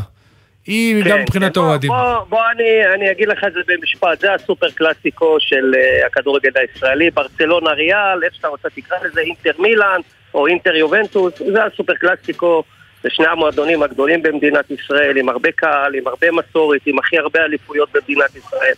[0.67, 1.89] היא גם מבחינת בוא- האוהדים.
[1.91, 2.63] בוא, בוא אני,
[2.95, 8.23] אני אגיד לך את זה במשפט, זה הסופר קלאסיקו של uh, הכדורגל הישראלי, ברצלונה ריאל,
[8.23, 9.99] איך שאתה רוצה תקרא לזה, אינטר מילאן
[10.33, 12.63] או אינטר יובנטוס, זה הסופר קלאסיקו,
[13.03, 17.39] זה שני המועדונים הגדולים במדינת ישראל, עם הרבה קהל, עם הרבה מסורת, עם הכי הרבה
[17.39, 18.73] אליפויות במדינת ישראל.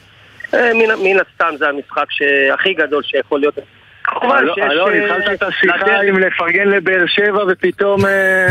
[0.54, 2.06] אה, מן, מן הסתם זה המשחק
[2.54, 3.60] הכי גדול שיכול להיות.
[4.24, 8.06] אלון, אה, התחלת את השיחה עם לפרגן לבאר שבע ופתאום...
[8.06, 8.48] אה,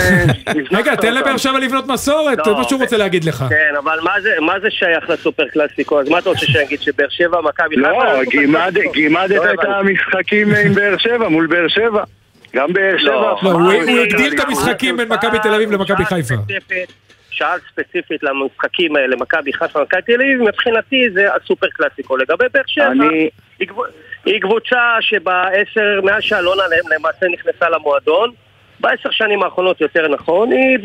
[0.78, 3.44] רגע, תן לבאר שבע לבנות מסורת, לא, זה מה שהוא רוצה להגיד לך.
[3.48, 6.00] כן, אבל מה זה, מה זה שייך לסופר קלאסיקו?
[6.00, 7.76] אז מה אתה רוצה שאני אגיד שבאר שבע, מכבי?
[7.76, 8.92] לא, קלאסיקו?
[8.92, 9.58] גימדת לא את.
[9.64, 12.04] המשחקים עם באר שבע, מול באר שבע.
[12.54, 13.10] גם באר שבע...
[13.10, 16.34] לא, לא, הוא הגדיל את המשחקים בין מכבי תל אביב למכבי חיפה.
[17.30, 22.16] שאל ספציפית למשחקים האלה, מכבי חיפה ומכבי תל אביב, מבחינתי זה הסופר קלאסיקו.
[22.16, 22.84] לגבי באר שבע,
[23.58, 23.92] היא קבוצ-
[24.24, 26.62] היא קבוצה שבעשר, מאז שאלונה
[26.94, 28.30] למעשה נכנסה למועדון,
[28.80, 30.78] בעשר שנים האחרונות יותר נכון, היא,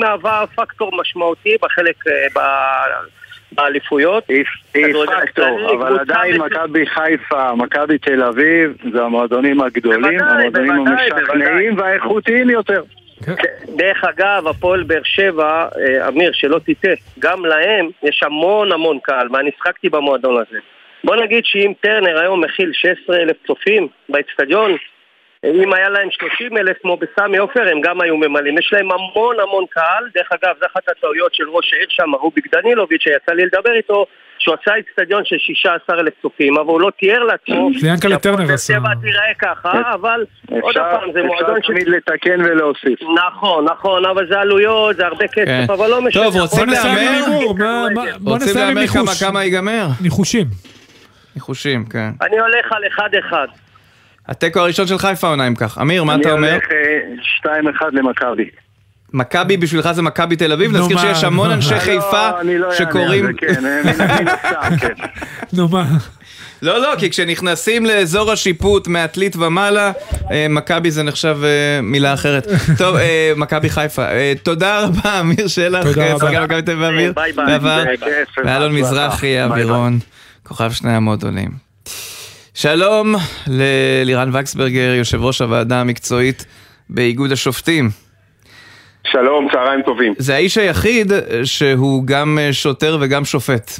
[0.00, 2.42] מהווה פקטור משמעותי בחלק, אה,
[3.54, 4.24] באליפויות.
[5.78, 12.82] אבל עדיין מכבי חיפה, מכבי תל אביב, זה המועדונים הגדולים, המועדונים המשכנעים והאיכותיים יותר.
[13.76, 19.28] דרך אגב, הפועל באר שבע, אה, אמיר, שלא תטעה, גם להם יש המון המון קהל,
[19.32, 20.58] ואני שחקתי במועדון הזה.
[21.04, 24.76] בוא נגיד שאם טרנר היום מכיל 16 אלף צופים באצטדיון,
[25.44, 28.58] אם היה להם 30 אלף כמו בסמי עופר, הם גם היו ממלאים.
[28.58, 30.04] יש להם המון המון קהל.
[30.14, 34.06] דרך אגב, זו אחת הטעויות של ראש העיר שם, רוביק דנילוביץ', שיצא לי לדבר איתו,
[34.38, 37.70] שהוא עשה אצטדיון של 16 אלף צופים, אבל הוא לא תיאר לעצמו...
[37.80, 38.74] זה ינקלה טרנר עשה.
[38.74, 40.24] שהפועל תיראה ככה, אבל
[40.60, 41.58] עוד פעם, זה מועדון ש...
[41.58, 42.98] אפשר תמיד לתקן ולהוסיף.
[43.28, 45.44] נכון, נכון, אבל זה עלויות, זה הרבה כן.
[45.44, 46.22] כסף, אבל לא משנה.
[46.22, 46.80] טוב, רוצים להמר?
[48.24, 49.12] רוצים נסיים עם להמר.
[49.20, 49.86] כמה ייגמר?
[50.02, 50.46] ניחושים.
[51.34, 52.10] ניחושים, כן.
[52.22, 52.84] אני הולך על
[53.30, 53.63] 1-1.
[54.28, 55.78] התיקו הראשון של חיפה עונה אם כך.
[55.78, 56.48] אמיר, מה אתה אומר?
[56.48, 56.56] אני
[57.44, 58.50] הולך אה, 2-1 למכבי.
[59.12, 60.76] מכבי בשבילך זה מכבי תל אביב?
[60.76, 61.80] נזכיר שיש המון נו, אנשי מה.
[61.80, 63.26] חיפה לא, לא שקוראים...
[63.36, 63.54] כן,
[64.80, 64.94] כן.
[65.52, 65.84] נו מה,
[66.62, 69.92] לא, לא, כי כשנכנסים לאזור השיפוט מעתלית ומעלה,
[70.30, 72.46] אה, מכבי זה נחשב אה, מילה אחרת.
[72.78, 74.06] טוב, אה, מכבי חיפה.
[74.42, 76.30] תודה רבה, אמיר שלח, תודה רבה.
[77.12, 77.96] ביי ביי.
[78.44, 78.72] ואלון.
[78.72, 79.42] מזרחי.
[79.42, 79.98] אווירון,
[80.42, 81.73] כוכב שני המועדונים.
[82.56, 83.14] שלום
[83.46, 86.46] ללירן וקסברגר, יושב ראש הוועדה המקצועית
[86.90, 87.88] באיגוד השופטים.
[89.06, 90.14] שלום, צהריים טובים.
[90.18, 91.12] זה האיש היחיד
[91.44, 93.70] שהוא גם שוטר וגם שופט.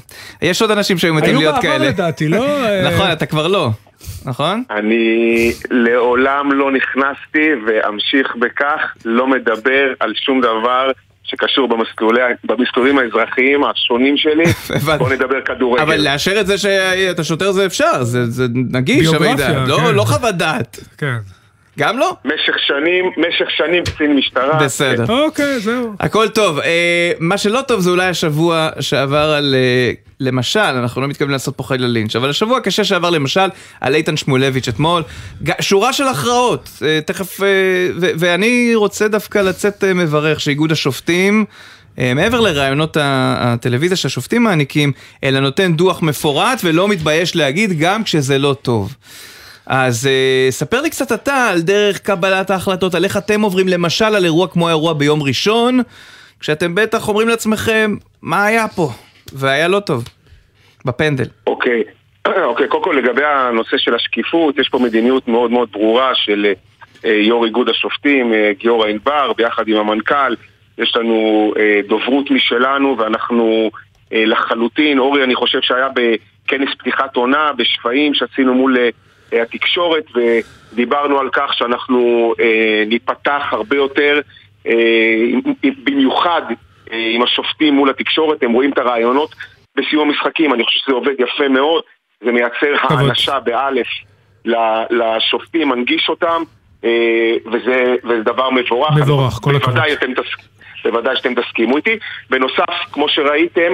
[0.43, 1.89] יש עוד אנשים שהיו היו להיות בעבר כאלה.
[1.89, 2.47] לדעתי, לא?
[2.93, 3.71] נכון, אתה כבר לא,
[4.25, 4.65] נכון?
[4.71, 10.91] אני לעולם לא נכנסתי ואמשיך בכך, לא מדבר על שום דבר
[11.35, 14.45] שקשור במסלולי- במסלולים האזרחיים השונים שלי.
[14.99, 15.83] בוא נדבר כדורגל.
[15.83, 19.07] אבל לאשר את זה שאתה שוטר זה אפשר, זה, זה נגיש
[19.67, 19.95] לא, כן.
[19.95, 20.79] לא חוות דעת.
[20.99, 21.17] כן.
[21.79, 22.17] גם לא?
[22.25, 24.59] משך שנים, משך שנים קצין משטרה.
[24.65, 25.05] בסדר.
[25.09, 25.93] אוקיי, זהו.
[26.01, 26.59] הכל טוב.
[26.59, 31.57] אה, מה שלא טוב זה אולי השבוע שעבר על, אה, למשל, אנחנו לא מתכוונים לעשות
[31.57, 33.49] פה חלילה לינץ', אבל השבוע הקשה שעבר למשל
[33.81, 35.03] על איתן שמואלביץ' אתמול,
[35.61, 37.47] שורה של הכרעות, אה, תכף, אה,
[38.01, 41.45] ו- ואני רוצה דווקא לצאת אה, מברך שאיגוד השופטים,
[41.99, 44.93] אה, מעבר לרעיונות הטלוויזיה שהשופטים מעניקים,
[45.25, 48.95] אלא נותן דוח מפורט ולא מתבייש להגיד גם כשזה לא טוב.
[49.67, 54.05] אז uh, ספר לי קצת אתה על דרך קבלת ההחלטות, על איך אתם עוברים למשל
[54.05, 55.81] על אירוע כמו האירוע ביום ראשון,
[56.41, 58.89] כשאתם בטח אומרים לעצמכם, מה היה פה?
[59.33, 60.05] והיה לא טוב.
[60.85, 61.25] בפנדל.
[61.47, 61.83] אוקיי,
[62.51, 66.53] אוקיי, קודם כל לגבי הנושא של השקיפות, יש פה מדיניות מאוד מאוד ברורה של
[67.05, 70.35] אה, יו"ר איגוד השופטים, אה, גיורא ענבר, ביחד עם המנכ"ל,
[70.79, 73.71] יש לנו אה, דוברות משלנו ואנחנו
[74.13, 78.89] אה, לחלוטין, אורי אני חושב שהיה בכנס פתיחת עונה בשפיים שעשינו מול אה,
[79.43, 84.21] התקשורת ודיברנו על כך שאנחנו אה, ניפתח הרבה יותר,
[84.67, 84.73] אה,
[85.85, 86.43] במיוחד
[86.93, 89.35] אה, עם השופטים מול התקשורת, הם רואים את הרעיונות
[89.77, 91.83] בסיום המשחקים, אני חושב שזה עובד יפה מאוד,
[92.25, 93.87] זה מייצר האנשה באלף
[94.91, 96.43] לשופטים, מנגיש אותם,
[96.85, 98.91] אה, וזה, וזה דבר מבורך.
[98.97, 99.75] מבורך, כל הכבוד.
[100.85, 101.99] בוודאי שאתם תסכימו איתי.
[102.31, 103.73] בנוסף, כמו שראיתם,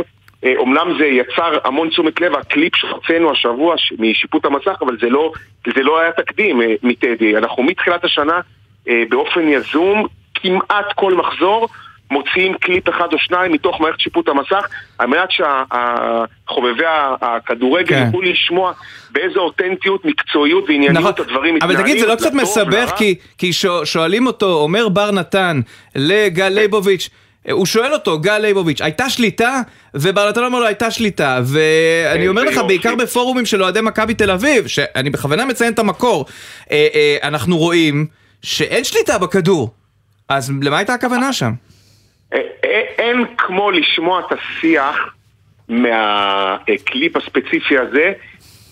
[0.57, 5.33] אומנם זה יצר המון תשומת לב, הקליפ שהוצאנו השבוע משיפוט המסך, אבל זה לא,
[5.77, 7.37] זה לא היה תקדים אה, מטדי.
[7.37, 8.41] אנחנו מתחילת השנה
[8.89, 11.69] אה, באופן יזום, כמעט כל מחזור,
[12.11, 14.67] מוציאים קליפ אחד או שניים מתוך מערכת שיפוט המסך,
[14.99, 16.85] על מנת שחובבי
[17.21, 18.03] הכדורגל כן.
[18.07, 18.73] יוכלו לשמוע
[19.11, 21.71] באיזו אותנטיות, מקצועיות וענייניות הדברים נכון.
[21.71, 21.83] אבל מתנהלים.
[21.95, 22.93] תגיד, זה לא קצת מסבך?
[22.97, 25.61] כי, כי שואל- שואלים אותו, אומר בר נתן
[25.97, 27.11] לגל ליבוביץ',
[27.51, 29.61] הוא שואל אותו, גל ליבוביץ', הייתה שליטה?
[29.95, 31.41] ובר נתן אומר לו, הייתה שליטה.
[31.45, 32.61] ואני אומר לך.
[32.69, 36.27] בעיקר בפורומים של אוהדי מכבי תל אביב, שאני בכוונה מציין את המקור,
[36.71, 38.07] אה, אה, אנחנו רואים
[38.43, 39.71] שאין שליטה בכדור.
[40.29, 41.51] אז למה הייתה הכוונה שם?
[42.33, 45.15] אה, אה, אין כמו לשמוע את השיח
[45.69, 48.13] מהקליפ הספציפי הזה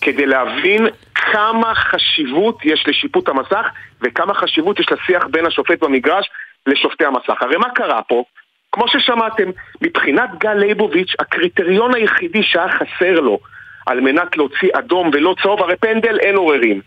[0.01, 3.65] כדי להבין כמה חשיבות יש לשיפוט המסך
[4.01, 6.29] וכמה חשיבות יש לשיח בין השופט במגרש
[6.67, 7.41] לשופטי המסך.
[7.41, 8.23] הרי מה קרה פה?
[8.71, 9.49] כמו ששמעתם,
[9.81, 13.39] מבחינת גל ליבוביץ', הקריטריון היחידי שהיה חסר לו
[13.85, 16.81] על מנת להוציא אדום ולא צהוב, הרי פנדל אין עוררין.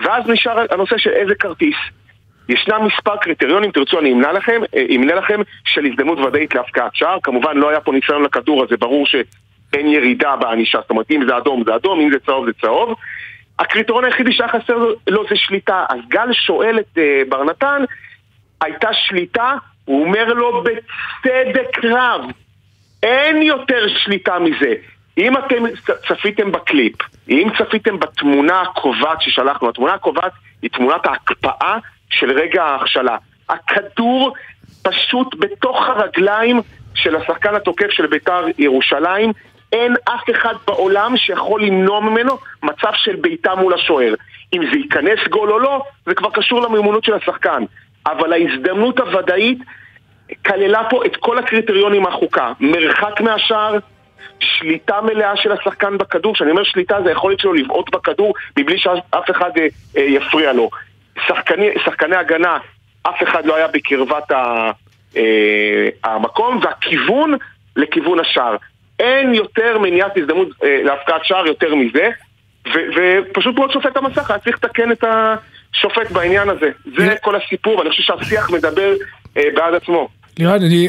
[0.00, 1.76] ואז נשאר הנושא של איזה כרטיס.
[2.48, 7.18] ישנם מספר קריטריונים, תרצו אני אמנה לכם, אה, אמנה לכם של הזדמנות ודאית להפקעת שער,
[7.22, 11.36] כמובן לא היה פה ניסיון לכדור הזה, ברור שאין ירידה בענישה, זאת אומרת אם זה
[11.36, 12.94] אדום זה אדום, אם זה צהוב זה צהוב.
[13.58, 17.84] הקריטריון היחידי שהיה חסר לו לו זה שליטה, אז גל שואל את אה, בר נתן,
[18.60, 19.54] הייתה שליטה,
[19.88, 22.20] הוא אומר לו בצדק רב,
[23.02, 24.74] אין יותר שליטה מזה.
[25.18, 25.64] אם אתם
[26.08, 26.94] צפיתם בקליפ,
[27.28, 31.76] אם צפיתם בתמונה הקובעת ששלחנו, התמונה הקובעת היא תמונת ההקפאה
[32.10, 33.16] של רגע ההכשלה.
[33.48, 34.34] הכדור
[34.82, 36.60] פשוט בתוך הרגליים
[36.94, 39.32] של השחקן התוקף של בית"ר ירושלים,
[39.72, 44.14] אין אף אחד בעולם שיכול למנוע ממנו מצב של בעיטה מול השוער.
[44.52, 47.62] אם זה ייכנס גול או לא, זה כבר קשור למיומנות של השחקן.
[48.12, 49.58] אבל ההזדמנות הוודאית
[50.46, 52.52] כללה פה את כל הקריטריונים מהחוקה.
[52.60, 53.78] מרחק מהשער,
[54.40, 59.30] שליטה מלאה של השחקן בכדור, כשאני אומר שליטה זה היכולת שלו לבעוט בכדור מבלי שאף
[59.30, 60.70] אחד אה, אה, יפריע לו.
[61.26, 62.58] שחקני, שחקני הגנה,
[63.02, 64.70] אף אחד לא היה בקרבת ה,
[65.16, 67.34] אה, המקום, והכיוון
[67.76, 68.56] לכיוון השער.
[68.98, 72.08] אין יותר מניעת הזדמנות אה, להפקעת שער יותר מזה,
[72.74, 75.04] ו- ופשוט מאוד שופט המסך היה צריך לתקן את
[75.78, 76.66] השופט בעניין הזה.
[76.98, 78.92] זה כל הסיפור, ואני חושב שהשיח מדבר
[79.36, 80.08] אה, בעד עצמו.
[80.38, 80.88] לירן, אני,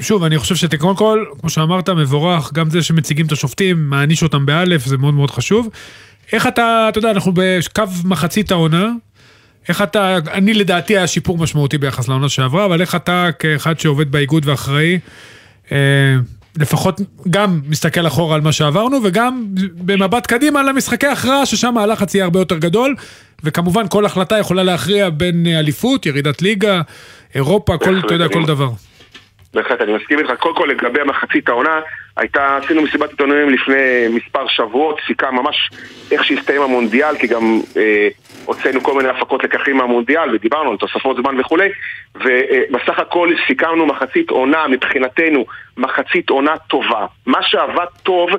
[0.00, 4.22] שוב, אני חושב שאתה קודם כל, כמו שאמרת, מבורך, גם זה שמציגים את השופטים, מעניש
[4.22, 5.68] אותם באלף, זה מאוד מאוד חשוב.
[6.32, 8.88] איך אתה, אתה יודע, אנחנו בקו מחצית העונה,
[9.68, 14.12] איך אתה, אני לדעתי היה שיפור משמעותי ביחס לעונה שעברה, אבל איך אתה כאחד שעובד
[14.12, 14.98] באיגוד ואחראי,
[15.72, 16.16] אה,
[16.60, 17.00] לפחות
[17.30, 19.44] גם מסתכל אחורה על מה שעברנו, וגם
[19.74, 22.94] במבט קדימה למשחקי הכרעה, ששם הלחץ יהיה הרבה יותר גדול,
[23.44, 26.80] וכמובן כל החלטה יכולה להכריע בין אליפות, ירידת ליגה,
[27.34, 28.68] אירופה, כל, אתה יודע, כל דבר.
[29.54, 30.30] בהחלט, אני מסכים איתך.
[30.38, 31.80] קודם כל לגבי המחצית העונה,
[32.16, 35.70] הייתה, עשינו מסיבת עיתונאים לפני מספר שבועות, סיכה ממש
[36.10, 38.08] איך שהסתיים המונדיאל, כי גם אה,
[38.48, 41.68] הוצאנו כל מיני הפקות לקחים מהמונדיאל, ודיברנו על תוספות זמן וכולי,
[42.14, 45.44] ובסך הכל סיכמנו מחצית עונה, מבחינתנו,
[45.76, 47.06] מחצית עונה טובה.
[47.26, 48.30] מה שעבד טוב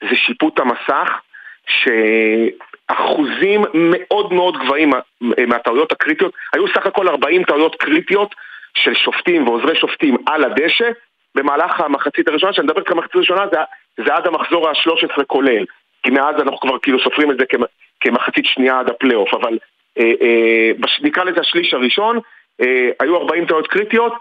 [0.00, 1.20] זה שיפוט המסך,
[1.66, 4.90] שאחוזים מאוד מאוד גבוהים
[5.20, 8.34] מהטעויות הקריטיות, היו סך הכל 40 טעויות קריטיות
[8.74, 10.90] של שופטים ועוזרי שופטים על הדשא
[11.34, 13.58] במהלך המחצית הראשונה, שאני מדבר כמחצית ראשונה זה,
[14.04, 15.64] זה עד המחזור ה-13 כולל
[16.02, 17.44] כי מאז אנחנו כבר כאילו סופרים את זה
[18.04, 19.58] כמחצית שנייה עד הפלייאוף אבל
[19.98, 20.70] אה, אה,
[21.02, 22.18] נקרא לזה השליש הראשון
[22.60, 24.12] אה, היו 40 טעויות קריטיות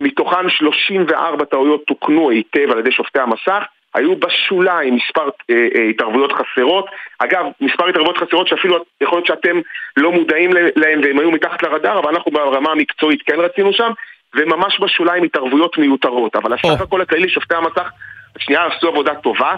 [0.00, 3.64] מתוכן 34 טעויות תוקנו היטב על ידי שופטי המסך
[3.94, 6.86] היו בשוליים מספר אה, אה, התערבויות חסרות.
[7.18, 9.60] אגב, מספר התערבויות חסרות שאפילו יכול להיות שאתם
[9.96, 13.90] לא מודעים להם והם היו מתחת לרדאר, אבל אנחנו ברמה המקצועית כן רצינו שם,
[14.34, 16.36] וממש בשוליים התערבויות מיותרות.
[16.36, 17.90] אבל הסך הכל הכללי, שופטי המסך,
[18.38, 19.56] שנייה עשו עבודה טובה.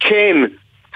[0.00, 0.36] כן,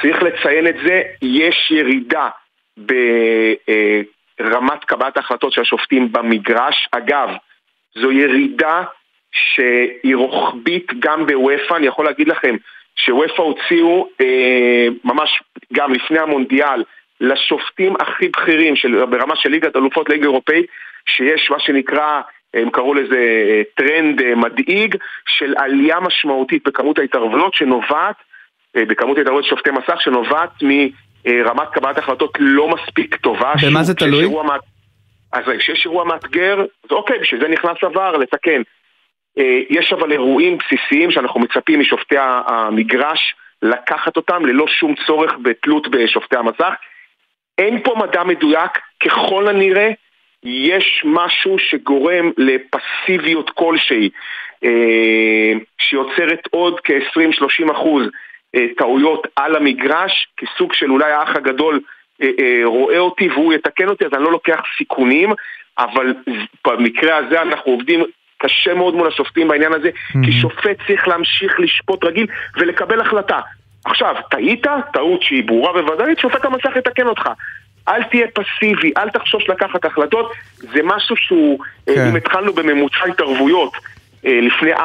[0.03, 2.29] צריך לציין את זה, יש ירידה
[2.77, 6.89] ברמת קבלת ההחלטות של השופטים במגרש.
[6.93, 7.29] אגב,
[7.95, 8.83] זו ירידה
[9.33, 12.57] שהיא רוחבית גם בוופא, אני יכול להגיד לכם
[12.97, 15.43] שוופא הוציאו אה, ממש
[15.73, 16.85] גם לפני המונדיאל
[17.21, 20.67] לשופטים הכי בכירים של, ברמה של ליגת אלופות ליגה אירופאית
[21.07, 22.21] שיש מה שנקרא,
[22.55, 24.97] הם קראו לזה אה, טרנד אה, מדאיג
[25.29, 28.17] של עלייה משמעותית בכמות ההתערבויות שנובעת,
[28.77, 33.53] בכמות ההתערבויות של שופטי מסך שנובעת מרמת קבלת החלטות לא מספיק טובה.
[33.67, 34.27] במה זה תלוי?
[35.33, 38.63] אז כשיש אירוע מאתגר, אז אוקיי, בשביל זה נכנס עבר לתקן.
[39.39, 42.17] אה, יש אבל אירועים בסיסיים שאנחנו מצפים משופטי
[42.47, 46.75] המגרש לקחת אותם ללא שום צורך בתלות בשופטי המסך.
[47.59, 49.91] אין פה מדע מדויק, ככל הנראה
[50.45, 54.11] יש משהו שגורם לפסיביות כלשהי,
[54.65, 58.11] אה, שיוצרת עוד כ-20-30 אחוז אה,
[58.77, 61.81] טעויות על המגרש, כסוג של אולי האח הגדול
[62.65, 65.33] רואה אותי והוא יתקן אותי, אז אני לא לוקח סיכונים,
[65.79, 66.15] אבל
[66.67, 68.05] במקרה הזה אנחנו עובדים
[68.39, 70.25] קשה מאוד מול השופטים בעניין הזה, mm-hmm.
[70.25, 72.27] כי שופט צריך להמשיך לשפוט רגיל
[72.57, 73.41] ולקבל החלטה.
[73.85, 77.29] עכשיו, טעית, טעות שהיא ברורה וודאית, שופט המסך יתקן אותך.
[77.89, 82.09] אל תהיה פסיבי, אל תחשוש לקחת החלטות, זה משהו שהוא, אה, כן.
[82.11, 83.81] אם התחלנו בממוצע התערבויות אה,
[84.25, 84.79] לפני 4-5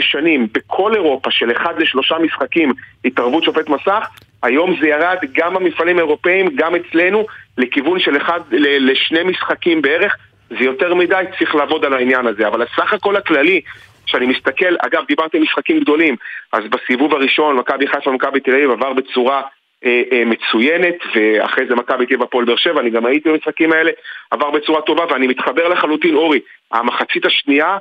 [0.00, 2.72] שנים, בכל אירופה של 1 ל-3 משחקים
[3.04, 4.08] התערבות שופט מסך,
[4.42, 7.26] היום זה ירד גם במפעלים האירופאים, גם אצלנו,
[7.58, 10.16] לכיוון של 1 לשני משחקים בערך,
[10.50, 12.48] זה יותר מדי, צריך לעבוד על העניין הזה.
[12.48, 13.60] אבל הסך הכל הכללי,
[14.06, 16.16] כשאני מסתכל, אגב, דיברתי על משחקים גדולים,
[16.52, 19.42] אז בסיבוב הראשון, מכבי חיפה ומכבי תל אביב עבר בצורה
[19.84, 23.72] אה, אה, מצוינת, ואחרי זה מכבי תל אביב הפועל באר שבע, אני גם הייתי במשחקים
[23.72, 23.90] האלה,
[24.30, 26.40] עבר בצורה טובה, ואני מתחבר לחלוטין, אורי,
[26.72, 27.78] המחצית השנייה, אה,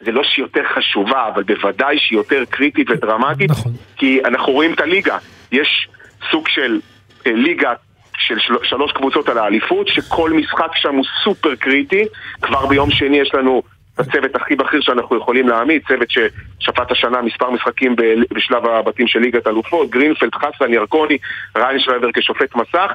[0.00, 3.72] זה לא שהיא יותר חשובה, אבל בוודאי שהיא יותר קריטית ודרמטית, נכון.
[3.96, 5.18] כי אנחנו רואים את הליגה,
[5.52, 5.88] יש
[6.30, 6.80] סוג של
[7.26, 7.72] אה, ליגה
[8.18, 12.04] של של, שלוש קבוצות על האליפות, שכל משחק שם הוא סופר קריטי.
[12.42, 13.62] כבר ביום שני יש לנו
[13.98, 17.96] הצוות הכי בכיר שאנחנו יכולים להעמיד, צוות ששפט השנה מספר משחקים
[18.34, 21.18] בשלב הבתים של ליגת אלופות, גרינפלד, חסן, ירקוני,
[21.56, 22.92] ריין שרייבר כשופט מסך.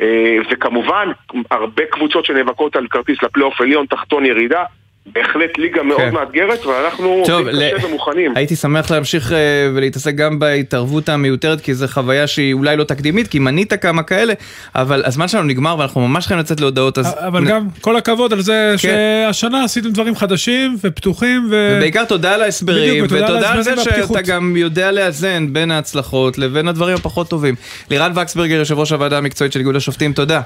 [0.00, 1.08] אה, וכמובן,
[1.50, 4.64] הרבה קבוצות שנאבקות על כרטיס לפלייאוף עליון, תחתון ירידה,
[5.12, 6.14] בהחלט ליגה מאוד כן.
[6.14, 7.46] מאתגרת, ואנחנו עובדים
[7.76, 8.32] קשה ומוכנים.
[8.36, 9.34] הייתי שמח להמשיך uh,
[9.74, 14.32] ולהתעסק גם בהתערבות המיותרת, כי זו חוויה שהיא אולי לא תקדימית, כי מנית כמה כאלה,
[14.74, 16.98] אבל הזמן שלנו נגמר ואנחנו ממש חייבים לצאת להודעות.
[16.98, 17.14] אז...
[17.18, 17.44] אבל נ...
[17.44, 18.88] גם כל הכבוד על זה כן.
[19.28, 21.48] שהשנה עשיתם דברים חדשים ופתוחים.
[21.50, 21.76] ו...
[21.76, 26.94] ובעיקר תודה על ההסברים, ותודה על זה שאתה גם יודע לאזן בין ההצלחות לבין הדברים
[26.94, 27.54] הפחות טובים.
[27.90, 30.40] לירן וקסברגר, יושב ראש הוועדה המקצועית של איגוד השופטים, תודה.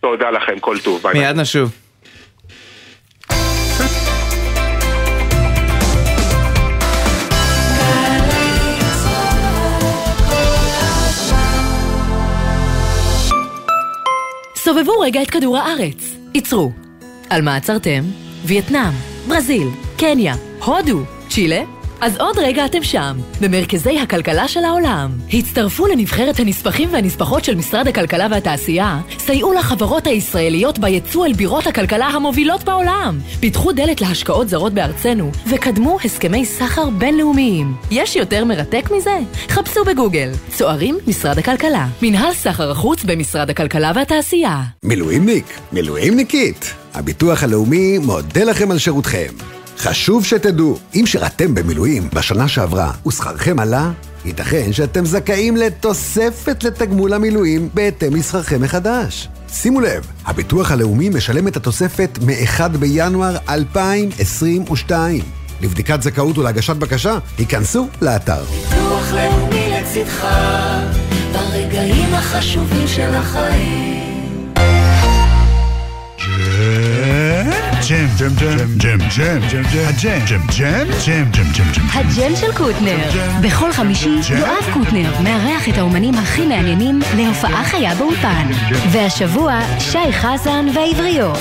[0.00, 1.02] תודה לכם, כל טוב.
[1.02, 1.83] ביי מיד נשוב.
[14.74, 16.16] סובבו רגע את כדור הארץ.
[16.34, 16.72] עצרו.
[17.30, 18.04] על מה עצרתם?
[18.44, 18.92] וייטנאם,
[19.28, 19.68] ברזיל,
[19.98, 21.62] קניה, הודו, צ'ילה
[22.00, 25.10] אז עוד רגע אתם שם, במרכזי הכלכלה של העולם.
[25.32, 32.06] הצטרפו לנבחרת הנספחים והנספחות של משרד הכלכלה והתעשייה, סייעו לחברות הישראליות ביצוא אל בירות הכלכלה
[32.06, 37.74] המובילות בעולם, פיתחו דלת להשקעות זרות בארצנו, וקדמו הסכמי סחר בינלאומיים.
[37.90, 39.18] יש יותר מרתק מזה?
[39.48, 40.30] חפשו בגוגל.
[40.48, 41.86] צוערים, משרד הכלכלה.
[42.02, 44.62] מנהל סחר החוץ במשרד הכלכלה והתעשייה.
[44.82, 46.74] מילואימניק, מילואימניקית.
[46.94, 49.32] הביטוח הלאומי מודה לכם על שירותכם.
[49.78, 53.90] חשוב שתדעו, אם שירתם במילואים בשנה שעברה ושכרכם עלה,
[54.24, 59.28] ייתכן שאתם זכאים לתוספת לתגמול המילואים בהתאם לשכרכם מחדש.
[59.48, 65.20] שימו לב, הביטוח הלאומי משלם את התוספת מ-1 בינואר 2022.
[65.60, 68.44] לבדיקת זכאות ולהגשת בקשה, היכנסו לאתר.
[68.44, 70.26] ביטוח לאומי לצדך,
[71.32, 73.93] ברגעים החשובים של החיים.
[77.88, 81.86] ג'ם, ג'ם, ג'ם, ג'ם, ג'ם, ג'ם, הג'ם, ג'ם, ג'ם, ג'ם, ג'ם, ג'ם, ג'ם.
[81.92, 82.96] הג'ם של קוטנר.
[83.40, 84.08] בכל חמישי
[84.38, 88.50] יואב קוטנר מארח את האומנים הכי מעניינים להופעה חיה באולפן.
[88.90, 91.38] והשבוע שי חזן והעבריות.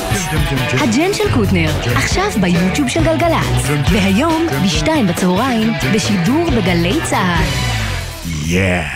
[0.73, 3.69] הג'ם של קוטנר, עכשיו ביוטיוב של גלגלצ.
[3.91, 7.43] והיום, בשתיים בצהריים, בשידור בגלי צה"ל.
[8.45, 8.87] יאה.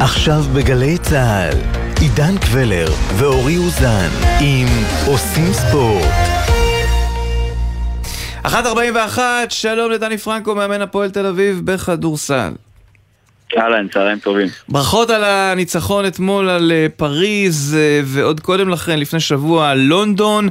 [0.00, 1.58] עכשיו בגלי צה"ל,
[2.00, 4.08] עידן קבלר ואורי אוזן
[4.40, 4.68] עם
[5.06, 6.33] עושים ספורט.
[8.44, 9.18] 1.41,
[9.48, 12.52] שלום לדני פרנקו, מאמן הפועל תל אביב בכדורסל.
[13.58, 14.48] אהלן, צהריים טובים.
[14.68, 20.48] ברכות על הניצחון אתמול על אה, פריז, אה, ועוד קודם לכן, לפני שבוע, לונדון.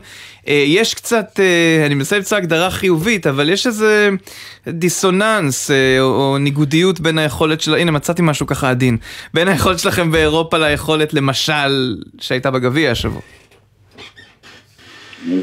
[0.48, 1.40] אה, יש קצת,
[1.86, 4.10] אני מנסה למצוא הגדרה חיובית, אבל יש איזה
[4.68, 7.76] דיסוננס או ניגודיות בין היכולת של...
[7.76, 8.98] הנה, מצאתי משהו ככה עדין.
[9.34, 13.22] בין היכולת שלכם באירופה ליכולת, למשל, שהייתה בגביע השבוע.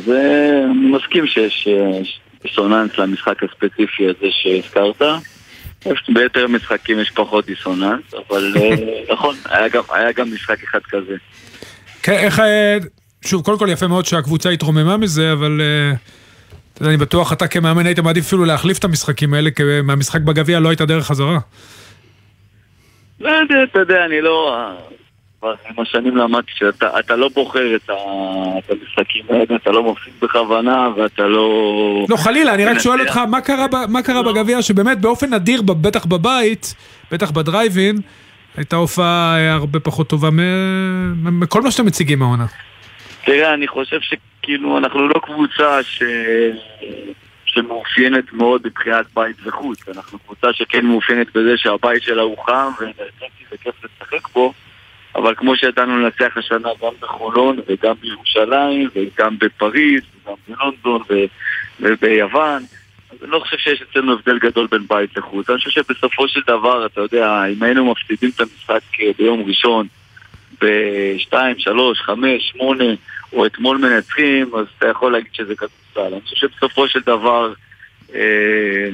[0.07, 1.69] זה, אני מסכים שיש
[2.43, 5.03] דיסוננס למשחק הספציפי הזה שהזכרת.
[6.09, 8.71] ביתר משחקים יש פחות דיסוננס, אבל אה,
[9.13, 11.17] נכון, היה גם, היה גם משחק אחד כזה.
[12.03, 12.41] כן, איך...
[12.41, 12.79] אה,
[13.25, 15.61] שוב, קודם כל יפה מאוד שהקבוצה התרוממה מזה, אבל
[16.81, 20.61] uh, אני בטוח אתה כמאמן היית מעדיף אפילו להחליף את המשחקים האלה, כי מהמשחק בגביע
[20.61, 21.39] לא הייתה דרך חזרה.
[23.21, 24.57] לא יודע, אתה יודע, אני לא...
[25.41, 31.23] כבר עם השנים למדתי שאתה לא בוחר את, המשחקים האלה, אתה לא מפסיד בכוונה ואתה
[31.23, 32.07] לא...
[32.09, 33.17] לא, חלילה, אני רק שואל אותך,
[33.89, 34.33] מה קרה, לא.
[34.33, 36.75] בגביע שבאמת באופן נדיר, בטח בבית,
[37.13, 37.97] בטח בדרייבין,
[38.57, 40.29] הייתה הופעה הרבה פחות טובה
[41.15, 42.47] מכל מה שאתם מציגים מהעונה.
[43.25, 46.03] תראה, אני חושב שכאילו אנחנו לא קבוצה ש...
[47.45, 49.89] שמאופיינת מאוד מבחינת בית וחוץ.
[49.89, 54.53] אנחנו קבוצה שכן מאופיינת בזה שהבית שלה הוא חם ואנרגטי וכיף לשחק בו.
[55.23, 61.03] אבל כמו שידענו לנצח השנה גם בחולון וגם בירושלים וגם בפריז וגם בלונדון
[61.81, 62.63] וביוון
[63.13, 65.51] אז אני לא חושב שיש אצלנו הבדל גדול בין בית לחוץ.
[65.51, 68.81] אני חושב שבסופו של דבר, אתה יודע, אם היינו מפסידים את המשחק
[69.19, 69.87] ביום ראשון
[70.61, 72.85] ב-2, 3, 5, 8
[73.33, 76.15] או אתמול מנצחים, אז אתה יכול להגיד שזה כדורסל.
[76.15, 77.53] אני חושב שבסופו של דבר
[78.15, 78.89] אה,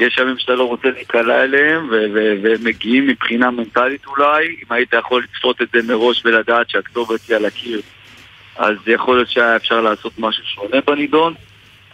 [0.00, 1.88] יש ימים שאתה לא רוצה להיקלע אליהם,
[2.42, 7.44] ומגיעים מבחינה מנטלית אולי, אם היית יכול לצפות את זה מראש ולדעת שהכתובת היא על
[7.44, 7.80] הקיר,
[8.56, 11.34] אז יכול להיות שהיה אפשר לעשות משהו שונה בנידון,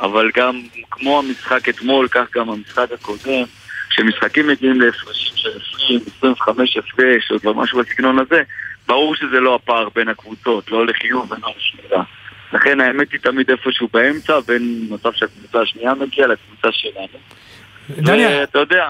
[0.01, 3.45] אבל גם כמו המשחק אתמול, כך גם המשחק הקודם,
[3.91, 8.43] כשמשחקים מגיעים להפרשים של 20, 25 הפרש, או כבר משהו בסגנון הזה,
[8.89, 12.03] ברור שזה לא הפער בין הקבוצות, לא לחיוב ולא לשלילה.
[12.53, 17.19] לכן האמת היא תמיד איפשהו באמצע, בין מצב שהקבוצה השנייה מגיעה לקבוצה שלנו.
[17.91, 18.43] דניה...
[18.43, 18.85] אתה יודע,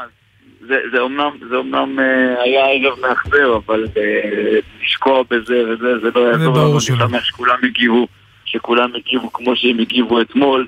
[0.68, 6.08] זה, זה אומנם, זה אומנם אה, היה ערב מאכזר, אבל אה, לשקוע בזה וזה, זה
[6.14, 8.06] לא יעזור לנו, אני שמח שכולם הגיבו,
[8.44, 10.66] שכולם הגיבו כמו שהם הגיבו אתמול,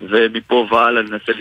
[0.00, 1.32] ומפה והלאה ננסה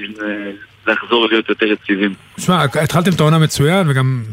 [0.87, 2.13] לחזור להיות יותר יציבים.
[2.35, 4.23] תשמע, התחלתם את העונה מצוין, וגם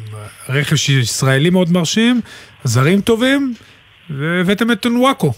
[0.49, 2.21] רכב ישראלי מאוד מרשים,
[2.65, 3.55] זרים טובים,
[4.11, 5.33] והבאתם את נוואקו,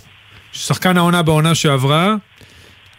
[0.52, 2.14] שחקן העונה בעונה שעברה.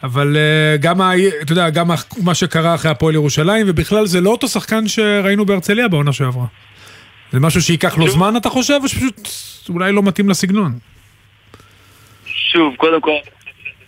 [0.04, 1.88] אבל uh, גם, ה, אתה יודע, גם
[2.24, 6.46] מה שקרה אחרי הפועל ירושלים, ובכלל זה לא אותו שחקן שראינו בהרצליה בעונה שעברה.
[7.32, 9.16] זה משהו שייקח לו זמן, אתה חושב, או שפשוט
[9.70, 10.72] אולי לא מתאים לסגנון?
[12.26, 13.12] שוב, קודם כל,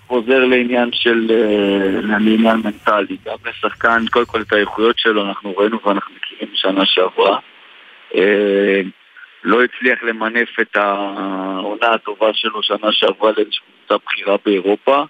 [0.07, 3.17] חוזר לעניין של, uh, לעניין מנטלי.
[3.25, 7.39] גם לשחקן, קודם כל את האיכויות שלו אנחנו ראינו ואנחנו מכירים בשנה שעברה.
[8.11, 8.17] Uh,
[9.43, 15.03] לא הצליח למנף את העונה הטובה שלו שנה שעברה לאיזושהי קבוצה בכירה באירופה.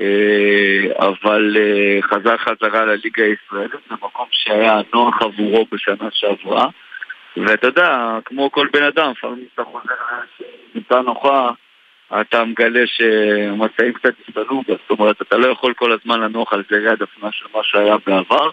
[0.00, 6.66] אה, אבל אה, חזר חזרה לליגה הישראלית, זה מקום שהיה נוח עבורו בשנה שעברה.
[7.36, 9.94] ואתה יודע, כמו כל בן אדם, לפעמים אתה חוזר
[10.74, 11.50] לנקודה נוחה,
[12.20, 16.88] אתה מגלה שהמצעים קצת השתנו, זאת אומרת, אתה לא יכול כל הזמן לנוח על זרי
[16.88, 18.50] הדפנה של מה שהיה בעבר.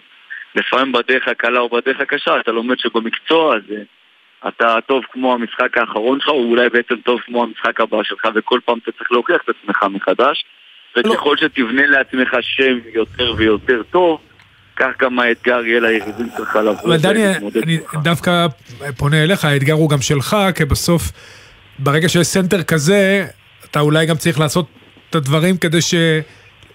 [0.54, 3.82] לפעמים בדרך הקלה או בדרך הקשה, אתה לומד שבמקצוע הזה
[4.48, 8.60] אתה טוב כמו המשחק האחרון שלך, או אולי בעצם טוב כמו המשחק הבא שלך, וכל
[8.64, 10.44] פעם אתה צריך להוכיח את עצמך מחדש.
[11.06, 14.18] וככל שתבנה לעצמך שם יותר ויותר טוב,
[14.76, 16.82] כך גם האתגר יהיה ליריבים שלך לבוא.
[16.84, 17.24] אבל דני,
[17.62, 18.46] אני דווקא
[18.96, 21.12] פונה אליך, האתגר הוא גם שלך, כי בסוף,
[21.78, 23.26] ברגע שיש center כזה,
[23.70, 24.66] אתה אולי גם צריך לעשות
[25.10, 25.94] את הדברים כדי ש...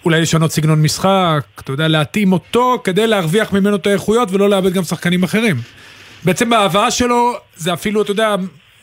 [0.06, 4.74] אולי לשנות סגנון משחק, אתה יודע, להתאים אותו כדי להרוויח ממנו את האיכויות ולא לאבד
[4.74, 5.56] גם שחקנים אחרים.
[6.24, 8.36] בעצם בהבאה שלו, זה אפילו, אתה יודע,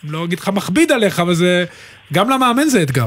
[0.04, 1.64] לא אגיד לך מכביד עליך, אבל זה,
[2.12, 3.06] גם למאמן זה אתגר.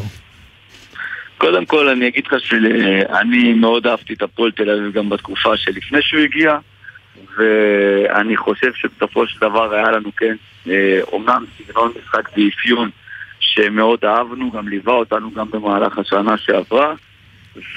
[1.38, 6.02] קודם כל אני אגיד לך שאני מאוד אהבתי את הפועל תל אביב גם בתקופה שלפני
[6.02, 6.58] שהוא הגיע
[7.38, 10.36] ואני חושב שבסופו של דבר היה לנו כן
[11.02, 12.90] אומנם סגנון משחק ואפיון
[13.40, 16.94] שמאוד אהבנו, גם ליווה אותנו גם במהלך השנה שעברה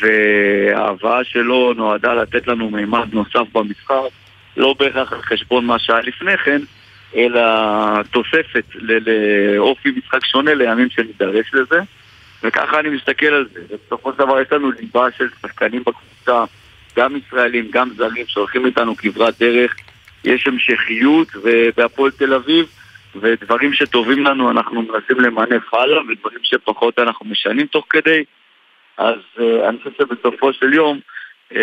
[0.00, 3.94] וההבאה שלו נועדה לתת לנו מימד נוסף במשחק
[4.56, 6.60] לא בהכרח על חשבון מה שהיה לפני כן
[7.16, 7.42] אלא
[8.02, 11.80] תוספת לאופי משחק שונה לימים שנידרש לזה
[12.42, 16.44] וככה אני מסתכל על זה, ובסופו של דבר יש לנו ליבה של שחקנים בקבוצה,
[16.96, 19.74] גם ישראלים, גם זרים, שהולכים איתנו כברת דרך,
[20.24, 22.66] יש המשכיות, ובהפועל תל אביב,
[23.20, 28.24] ודברים שטובים לנו אנחנו מנסים למנף הלאה, ודברים שפחות אנחנו משנים תוך כדי,
[28.96, 31.00] אז uh, אני חושב שבסופו של יום,
[31.52, 31.56] uh,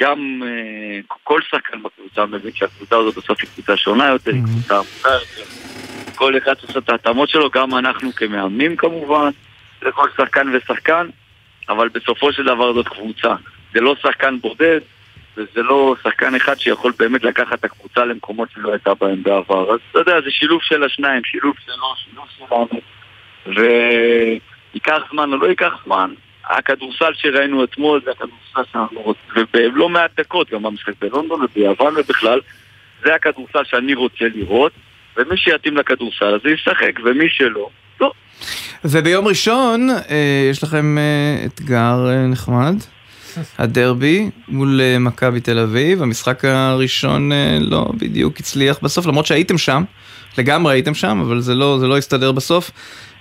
[0.00, 4.74] גם uh, כל שחקן בקבוצה מבין שהקבוצה הזאת בסוף היא קבוצה שונה יותר, היא קבוצה
[4.74, 5.50] עמוקה יותר,
[6.14, 9.30] כל אחד עושה את ההתאמות שלו, גם אנחנו כמאמנים כמובן.
[9.82, 11.06] לכל שחקן ושחקן,
[11.68, 13.34] אבל בסופו של דבר זאת קבוצה.
[13.74, 14.80] זה לא שחקן בודד,
[15.36, 19.74] וזה לא שחקן אחד שיכול באמת לקחת את הקבוצה למקומות שלא הייתה בהם בעבר.
[19.74, 22.80] אז אתה יודע, זה שילוב של השניים, שילוב שלו, שילוב שלנו.
[23.46, 26.14] וייקח זמן או לא ייקח זמן,
[26.44, 32.40] הכדורסל שראינו אתמול זה הכדורסל שאנחנו רוצים, ובלא מעט דקות, גם במשחק בלונדון וביוון ובכלל,
[33.04, 34.72] זה הכדורסל שאני רוצה לראות,
[35.16, 37.70] ומי שיתאים לכדורסל הזה ישחק, ומי שלא,
[38.00, 38.12] לא.
[38.84, 42.74] וביום ראשון אה, יש לכם אה, אתגר אה, נחמד,
[43.58, 47.30] הדרבי מול מכבי תל אביב, המשחק הראשון
[47.60, 49.82] לא בדיוק הצליח בסוף, למרות שהייתם שם,
[50.38, 52.70] לגמרי הייתם שם, אבל זה לא, זה לא הסתדר בסוף.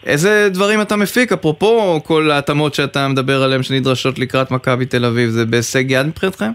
[0.06, 5.30] איזה דברים אתה מפיק, אפרופו כל ההתאמות שאתה מדבר עליהן שנדרשות לקראת מכבי תל אביב,
[5.30, 6.52] זה בהישג יד מבחינתכם?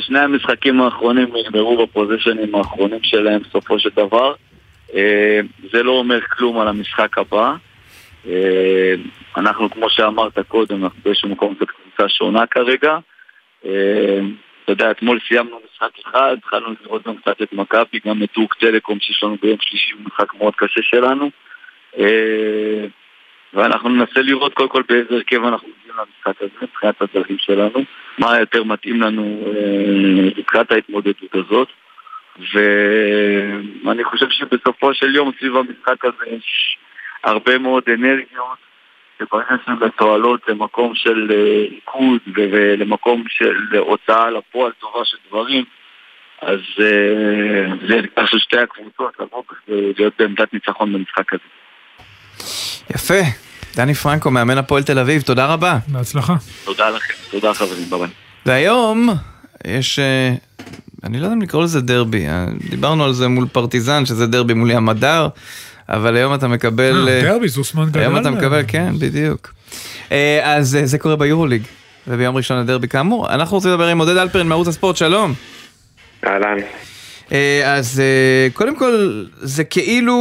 [0.00, 4.32] שני המשחקים האחרונים נגמרו בפוזיישנים האחרונים שלהם בסופו של דבר.
[4.94, 5.40] אה,
[5.72, 7.54] זה לא אומר כלום על המשחק הבא.
[8.26, 8.94] אה,
[9.36, 12.98] אנחנו, כמו שאמרת קודם, אנחנו באיזשהו מקום זאת קבוצה שונה כרגע.
[13.64, 14.20] אה,
[14.64, 18.54] אתה יודע, אתמול סיימנו משחק אחד, התחלנו לראות גם קצת את מכבי, גם את טורק
[18.54, 21.30] טלקום שיש לנו ביום שלישי, הוא משחק מאוד קשה שלנו.
[23.54, 27.84] ואנחנו ננסה לראות קודם כל באיזה הרכב אנחנו מגיעים למשחק הזה, מבחינת הדרכים שלנו,
[28.18, 29.52] מה יותר מתאים לנו
[30.36, 31.68] לקראת ההתמודדות הזאת.
[32.54, 36.78] ואני חושב שבסופו של יום סביב המשחק הזה יש
[37.24, 38.58] הרבה מאוד אנרגיות
[39.18, 41.30] שברגע שהן מתועלות למקום של
[41.70, 45.64] עיכוד אה, ולמקום של הוצאה לפועל טובה של דברים
[46.42, 51.42] אז אה, זה אתגר של שתי הקבוצות לבוא ולהיות בעמדת ניצחון במשחק הזה.
[52.90, 53.46] יפה.
[53.76, 55.78] דני פרנקו, מאמן הפועל תל אביב, תודה רבה.
[55.88, 56.34] בהצלחה.
[56.64, 58.08] תודה לכם, תודה חברים, ביי.
[58.46, 59.08] והיום
[59.66, 60.30] יש אה,
[61.06, 64.54] אני לא יודע אם לקרוא לזה דרבי, אה, דיברנו על זה מול פרטיזן, שזה דרבי
[64.54, 65.28] מול ים הדר,
[65.88, 67.08] אבל היום אתה מקבל...
[67.08, 68.00] אה, אה, דרבי, זוסמן גדל.
[68.00, 69.54] היום אתה מקבל, כן, בדיוק.
[70.42, 71.62] אז זה קורה ביורוליג,
[72.08, 73.34] וביום ראשון הדרבי כאמור.
[73.34, 75.34] אנחנו רוצים לדבר עם עודד אלפרין מערוץ הספורט, שלום.
[76.26, 76.56] אהלן.
[77.64, 78.02] אז
[78.52, 80.16] קודם כל, זה כאילו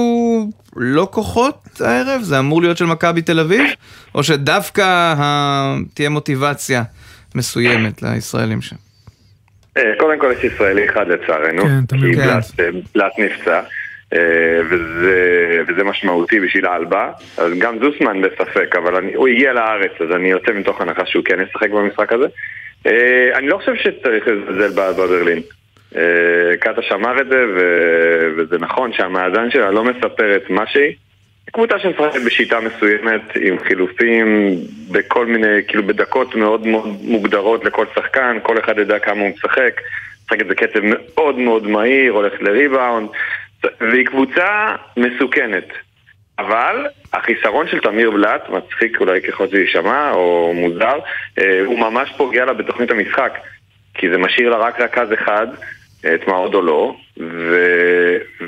[0.75, 2.21] לא כוחות הערב?
[2.21, 3.61] זה אמור להיות של מכבי תל אביב?
[4.15, 5.13] או שדווקא
[5.93, 6.83] תהיה מוטיבציה
[7.36, 8.84] מסוימת לישראלים שם?
[9.78, 13.61] אה, קודם כל יש ישראלי אחד לצערנו, כן, כי אה, בלאט נפצע.
[14.13, 19.91] אה, וזה, וזה משמעותי בשביל אלבה, אז גם זוסמן בספק, אבל אני, הוא הגיע לארץ,
[19.99, 22.28] אז אני יוצא מתוך הנחה שהוא כן ישחק במשחק הזה.
[23.36, 25.41] אני לא חושב שצריך לזלזל באלבה ברלין.
[26.59, 27.45] קאטה שמר את זה,
[28.38, 30.93] וזה נכון שהמאזן שלה לא מספר את מה שהיא,
[31.51, 34.55] קבוצה שמשחקת בשיטה מסוימת, עם חילופים
[34.91, 39.81] בכל מיני, כאילו בדקות מאוד מאוד מוגדרות לכל שחקן, כל אחד יודע כמה הוא משחק,
[40.23, 43.09] משחקת בקצב מאוד מאוד מהיר, הולכת לריבאונד,
[43.81, 45.67] והיא קבוצה מסוכנת.
[46.39, 50.99] אבל החיסרון של תמיר בלאט, מצחיק אולי ככל שזה יישמע, או מוזר,
[51.39, 53.37] אה, הוא ממש פוגע לה בתוכנית המשחק.
[53.93, 55.47] כי זה משאיר לה רק רכז אחד,
[55.99, 57.55] את מה עוד או לא, ו...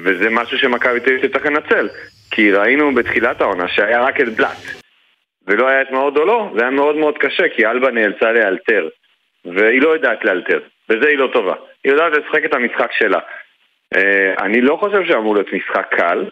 [0.04, 1.90] וזה משהו שמכבי תל אביב תצטרך לנצל.
[2.32, 4.58] כי ראינו בתחילת העונה שהיה רק את בלאט,
[5.48, 8.88] ולא היה את מאוד או לא, זה היה מאוד מאוד קשה, כי אלבה נאלצה לאלתר,
[9.46, 10.60] והיא לא יודעת לאלתר.
[10.90, 11.54] בזה היא לא טובה.
[11.84, 13.20] היא יודעת לשחק את המשחק שלה.
[13.96, 16.26] אה, אני לא חושב שאמור להיות משחק קל.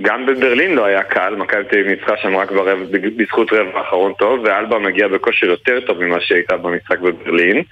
[0.00, 2.84] גם בברלין לא היה קל, מכבי תל אביב ניצחה שם רק ברבע,
[3.16, 7.62] בזכות רבע האחרון טוב, ואלבה מגיע בכושר יותר טוב ממה שהייתה במשחק בברלין.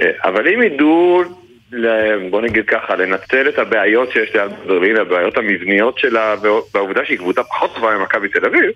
[0.00, 1.22] אה, אבל אם ידעו,
[2.30, 6.34] בוא נגיד ככה, לנצל את הבעיות שיש לאלבה בברלין, הבעיות המבניות שלה,
[6.74, 8.70] והעובדה שהיא קבוצה פחות טובה ממכבי תל אביב,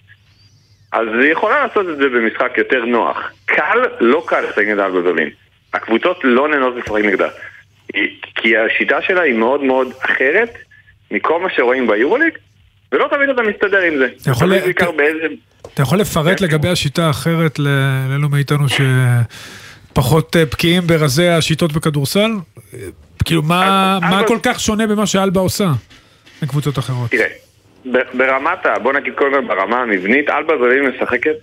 [0.93, 3.33] אז היא יכולה לעשות את זה במשחק יותר נוח.
[3.45, 5.31] קל, לא קל לשחק נגד אלבה בברלין.
[5.75, 7.29] הקבוצות לא נהנות לשחק נגדה.
[8.35, 10.51] כי השיטה שלה היא מאוד מאוד אחרת
[11.11, 12.33] מכל מה שרואים ביורוליג,
[12.93, 14.09] ולא תמיד אתה מסתדר עם זה.
[14.23, 15.27] אתה יכול, אתה, באיזה...
[15.75, 18.65] אתה יכול לפרט לגבי השיטה האחרת לאלו מאיתנו
[19.93, 22.31] שפחות אה, בקיאים ברזי השיטות בכדורסל?
[23.25, 25.65] כאילו, מה, מה כל כך שונה במה שאלבה עושה
[26.43, 27.11] מקבוצות אחרות?
[27.11, 27.29] תראה,
[28.15, 28.67] ברמת.
[28.83, 31.37] בוא נגיד קודם כל ברמה המבנית, אלבה ברלין משחקת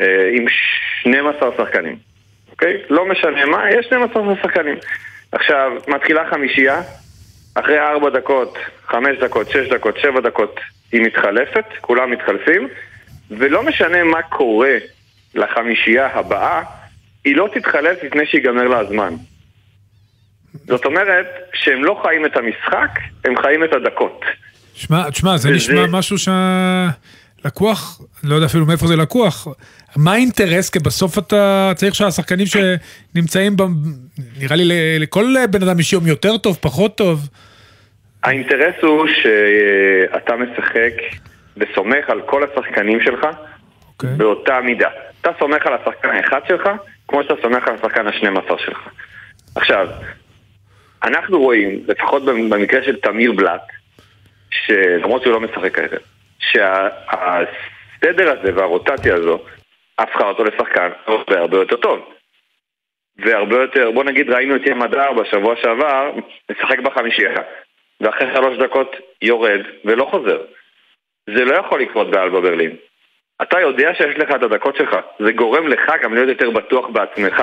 [0.00, 0.44] אה, עם
[1.00, 1.96] 12 שחקנים,
[2.50, 2.76] אוקיי?
[2.90, 4.76] לא משנה מה, יש 12 שחקנים.
[5.32, 6.82] עכשיו, מתחילה חמישייה,
[7.54, 10.60] אחרי 4 דקות, 5 דקות, 6 דקות, 7 דקות,
[10.92, 12.68] היא מתחלפת, כולם מתחלפים,
[13.30, 14.76] ולא משנה מה קורה
[15.34, 16.62] לחמישייה הבאה,
[17.24, 19.14] היא לא תתחלף לפני שיגמר לה הזמן.
[20.68, 24.24] זאת אומרת שהם לא חיים את המשחק, הם חיים את הדקות.
[24.74, 25.56] שמע, תשמע, זה וזה...
[25.56, 29.48] נשמע משהו שהלקוח, לא יודע אפילו מאיפה זה לקוח,
[29.96, 30.70] מה האינטרס?
[30.70, 33.62] כי בסוף אתה צריך שהשחקנים שנמצאים, ב...
[34.38, 37.28] נראה לי לכל בן אדם יש יום יותר טוב, פחות טוב.
[38.22, 40.92] האינטרס הוא שאתה משחק
[41.56, 43.26] וסומך על כל השחקנים שלך okay.
[43.94, 44.10] אוקיי.
[44.16, 44.88] באותה מידה.
[45.20, 46.68] אתה סומך על השחקן האחד שלך,
[47.08, 48.78] כמו שאתה סומך על השחקן השנים עשר שלך.
[49.54, 49.86] עכשיו,
[51.02, 53.66] אנחנו רואים, לפחות במקרה של תמיר בלאט,
[54.50, 55.98] שלמרות שהוא לא משחק כרגע,
[56.38, 59.38] שהסדר הזה והרוטציה הזו
[59.98, 62.14] הפכה אותו לשחקן הרבה הרבה יותר טוב.
[63.18, 66.12] והרבה יותר, בוא נגיד ראינו את ים הדר בשבוע שעבר,
[66.50, 67.42] משחק בחמישייה,
[68.00, 70.38] ואחרי שלוש דקות יורד ולא חוזר.
[71.34, 72.76] זה לא יכול לקרות באלבה ברלין.
[73.42, 77.42] אתה יודע שיש לך את הדקות שלך, זה גורם לך גם להיות יותר בטוח בעצמך.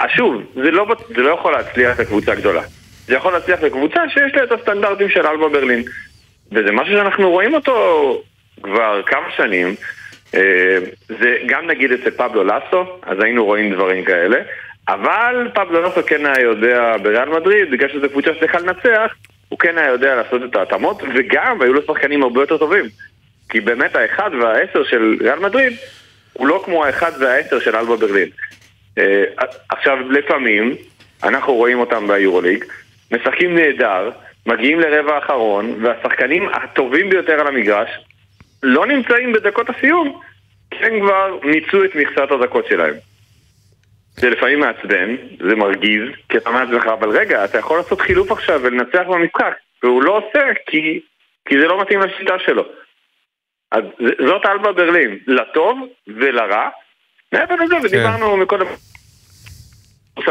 [0.00, 2.62] אז שוב, זה לא, זה לא יכול להצליח לקבוצה גדולה.
[3.06, 5.82] זה יכול להצליח לקבוצה שיש לה את הסטנדרטים של אלבה ברלין.
[6.52, 8.22] וזה משהו שאנחנו רואים אותו
[8.62, 9.74] כבר כמה שנים.
[10.34, 10.78] אה,
[11.08, 14.38] זה גם נגיד אצל פבלו לסו, אז היינו רואים דברים כאלה.
[14.88, 19.14] אבל פבלו לסו כן היה יודע בריאל מדריד, בגלל שזו קבוצה שצריכה לנצח,
[19.48, 22.84] הוא כן היה יודע לעשות את ההתאמות, וגם היו לו שחקנים הרבה יותר טובים.
[23.48, 25.72] כי באמת האחד והעשר של ריאל מדריד
[26.32, 28.28] הוא לא כמו האחד והעשר של אלבה ברלין.
[28.98, 29.24] אה,
[29.68, 30.74] עכשיו, לפעמים,
[31.22, 32.64] אנחנו רואים אותם ביורוליג,
[33.12, 34.10] משחקים נהדר,
[34.46, 37.90] מגיעים לרבע האחרון, והשחקנים הטובים ביותר על המגרש
[38.62, 40.20] לא נמצאים בדקות הסיום,
[40.70, 42.94] כי הם כבר מיצו את מכסת הדקות שלהם.
[44.16, 45.16] זה לפעמים מעצבן,
[45.48, 49.54] זה מרגיז, כי אתה אומר לעצמך, אבל רגע, אתה יכול לעשות חילוף עכשיו ולנצח במשחק,
[49.82, 51.00] והוא לא עושה כי,
[51.44, 52.64] כי זה לא מתאים לשיטה שלו.
[53.72, 53.82] אז
[54.26, 56.68] זאת אלבה ברלין, לטוב ולרע.
[57.32, 57.74] מעבר לזה.
[57.84, 58.66] ודיברנו מקודם,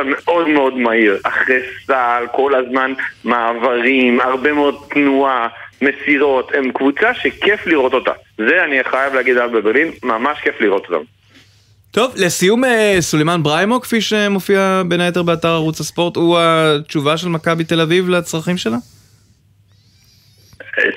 [0.06, 2.94] מאוד מאוד מהיר, אחרי סל, כל הזמן
[3.24, 5.48] מעברים, הרבה מאוד תנועה,
[5.82, 8.12] מסירות, הם קבוצה שכיף לראות אותה.
[8.38, 11.04] זה אני חייב להגיד על בברלין, ממש כיף לראות אותם.
[11.92, 17.30] טוב, לסיום אה, סולימאן בריימו, כפי שמופיע בין היתר באתר ערוץ הספורט, הוא התשובה של
[17.30, 18.78] מכבי תל אביב לצרכים שלה?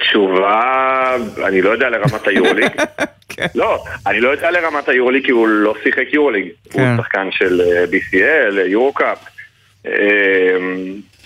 [0.00, 1.16] תשובה,
[1.46, 2.70] אני לא יודע לרמת היורוליג.
[3.36, 3.46] כן.
[3.54, 6.48] לא, אני לא יודע לרמת היורוליג כי הוא לא שיחק יורוליג.
[6.64, 6.96] הוא כן.
[6.96, 9.18] שחקן של אה, BCL, יורו-קאפ.
[9.86, 9.92] אמ,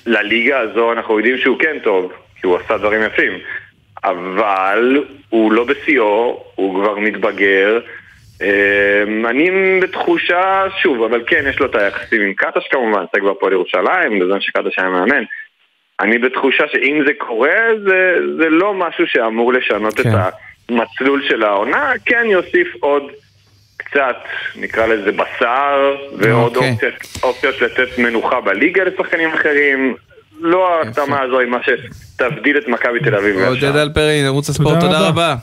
[0.07, 3.33] לליגה הזו אנחנו יודעים שהוא כן טוב, כי הוא עשה דברים יפים.
[4.05, 7.81] אבל הוא לא בשיאו, הוא כבר מתבגר.
[8.43, 9.51] אמ, אני
[9.83, 14.19] בתחושה, שוב, אבל כן, יש לו את היחסים עם קטש כמובן, זה כבר פה לירושלים,
[14.19, 15.25] בזמן שקטש היה מאמן.
[16.01, 20.11] אני בתחושה שאם זה קורה, זה, זה לא משהו שאמור לשנות כן.
[20.11, 20.33] את
[20.69, 23.03] המצלול של העונה, כן יוסיף עוד
[23.77, 24.17] קצת,
[24.57, 26.71] נקרא לזה בשר, ועוד אוקיי.
[26.71, 29.95] אופציות, אופציות לתת מנוחה בליגה לשחקנים אחרים.
[30.41, 33.39] לא ההחתמה הזו היא מה שתבדיל את מכבי תל אביב.
[33.39, 35.35] עודד אלפרין, ערוץ הספורט, תודה רבה.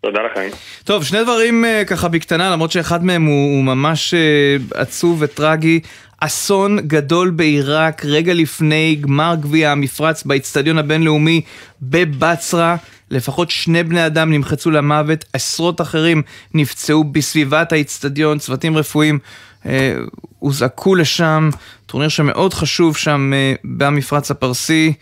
[0.00, 0.48] תודה לכם.
[0.84, 5.80] טוב, שני דברים uh, ככה בקטנה, למרות שאחד מהם הוא, הוא ממש uh, עצוב וטרגי.
[6.26, 11.40] אסון גדול בעיראק, רגע לפני גמר גביע המפרץ באיצטדיון הבינלאומי
[11.82, 12.76] בבצרה.
[13.10, 16.22] לפחות שני בני אדם נמחצו למוות, עשרות אחרים
[16.54, 19.18] נפצעו בסביבת האיצטדיון, צוותים רפואיים
[19.66, 19.96] אה,
[20.38, 21.50] הוזעקו לשם,
[21.86, 24.92] טורניר שמאוד חשוב שם אה, במפרץ הפרסי,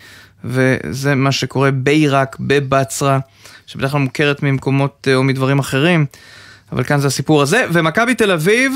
[0.45, 3.19] וזה מה שקורה בעיראק, בבצרה,
[3.67, 6.07] שבדרך כלל מוכרת ממקומות אה, או מדברים אחרים,
[6.73, 7.65] אבל כאן זה הסיפור הזה.
[7.73, 8.73] ומכבי תל אביב,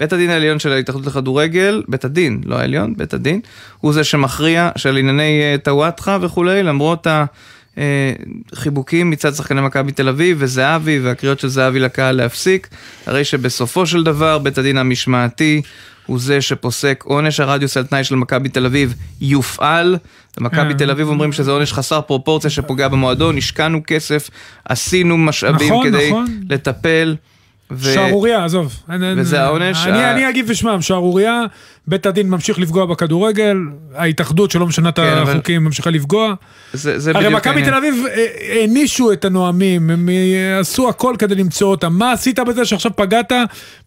[0.00, 3.40] בית הדין העליון של ההתאחדות לכדורגל, בית הדין, לא העליון, בית הדין,
[3.80, 7.06] הוא זה שמכריע של ענייני אה, טוואטחה וכולי, למרות
[8.52, 12.68] החיבוקים מצד שחקני מכבי תל אביב וזהבי והקריאות של זהבי לקהל להפסיק,
[13.06, 15.62] הרי שבסופו של דבר בית הדין המשמעתי
[16.06, 19.96] הוא זה שפוסק עונש הרדיוס על תנאי של מכבי תל אביב יופעל.
[20.38, 20.78] ומכבי אה.
[20.78, 24.30] תל אביב אומרים שזה עונש חסר פרופורציה שפוגע במועדון, השקענו כסף,
[24.64, 26.26] עשינו משאבים נכון, כדי נכון.
[26.50, 27.16] לטפל.
[27.70, 28.80] ו- שערורייה, עזוב.
[29.16, 29.86] וזה העונש?
[29.86, 31.42] אני, ה- אני אגיב בשמם, שערורייה,
[31.88, 33.56] בית הדין ממשיך לפגוע בכדורגל,
[33.94, 36.34] ההתאחדות שלא משנה את כן, אבל- החוקים ממשיכה לפגוע.
[36.72, 37.62] זה, זה הרי מכבי.
[37.62, 38.26] תל אביב אה,
[38.60, 41.92] הענישו את הנואמים, הם אה, עשו הכל כדי למצוא אותם.
[41.92, 43.32] מה עשית בזה שעכשיו פגעת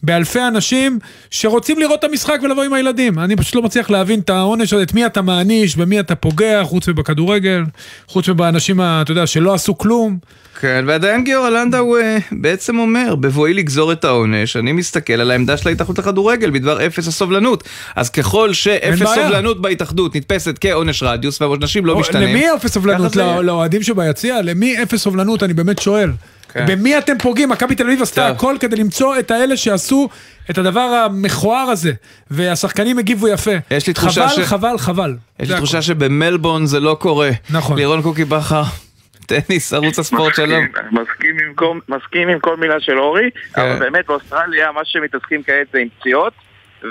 [0.04, 3.20] באלפי אנשים שרוצים לראות את המשחק ולבוא עם הילדים?
[3.20, 6.64] אני פשוט לא מצליח להבין את העונש הזה, את מי אתה מעניש, במי אתה פוגע,
[6.64, 7.64] חוץ מבכדורגל,
[8.08, 10.18] חוץ מבאנשים, אתה יודע, שלא עשו כלום.
[10.60, 15.58] כן, והדיין גיורא לנדאו אה, בעצם אומר, בבואי לגזור את העונש, אני מסתכל על העמדה
[15.58, 17.64] של ההתאחדות לכדורגל בדבר אפס הסובלנות.
[17.96, 19.00] אז ככל שאפס.
[19.00, 22.30] סובלנות בהתאחדות נתפסת כעונש רדיוס והעונשים לא משתנים.
[22.30, 23.16] למי אפס סובלנות?
[23.16, 23.36] יהיה.
[23.36, 24.42] לא- לאוהדים שביציע?
[24.42, 25.44] למי אפס סובלנות?
[25.44, 26.12] אני באמת שואל.
[26.54, 26.66] כן.
[26.68, 27.50] במי אתם פוגעים?
[27.50, 28.28] מכבי תל אביב עשתה.
[28.28, 30.10] הכל כדי למצוא את האלה שעשו
[30.50, 31.92] את הדבר המכוער הזה,
[32.32, 33.52] והשחקנים הגיבו יפה.
[33.72, 35.16] יש לי תחושה חבל, ש- חבל, חבל.
[35.40, 37.30] יש לי תחושה שבמלבורן זה לא קורה.
[37.50, 37.78] נכון.
[37.78, 38.64] לירון קוקי בכר,
[39.28, 40.66] טניס, ערוץ הספורט שלום.
[40.92, 41.06] מסכים,
[41.48, 43.62] עם כל- מסכים עם כל מילה של אורי, כן.
[43.62, 46.34] אבל באמת באוסטרליה מה שמתעסקים כעת זה עם פציעות,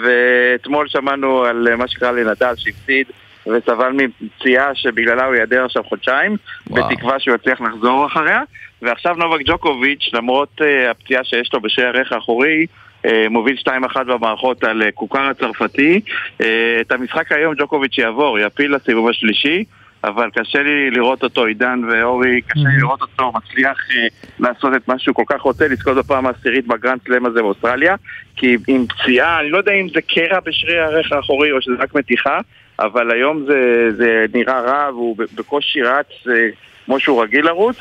[0.02, 3.06] ואתמול שמענו על מה שקרה לנדל שהפסיד
[3.46, 6.36] וסבל מפציעה שבגללה הוא ייעדר עכשיו חודשיים,
[6.66, 6.88] וואו.
[6.88, 8.42] בתקווה שהוא יצליח לחזור אחריה,
[8.82, 12.66] ועכשיו נובק ג'וקוביץ', למרות uh, הפציעה שיש לו בשרי הערך האחורי,
[13.02, 13.56] uh, מוביל
[13.94, 16.00] 2-1 במערכות על uh, קוקר הצרפתי.
[16.42, 16.44] Uh,
[16.80, 19.64] את המשחק היום ג'וקוביץ' יעבור, יפיל לסיבוב השלישי.
[20.04, 24.06] אבל קשה לי לראות אותו, עידן ואורי, קשה לי לראות אותו מצליח אה,
[24.38, 27.94] לעשות את מה שהוא כל כך רוצה, לזכות בפעם העשירית בגרנד סלאם הזה באוסטרליה,
[28.36, 31.94] כי עם פציעה, אני לא יודע אם זה קרע בשרי הערך האחורי או שזה רק
[31.94, 32.40] מתיחה,
[32.78, 36.48] אבל היום זה, זה נראה רע והוא בקושי רץ אה,
[36.86, 37.76] כמו שהוא רגיל לרוץ.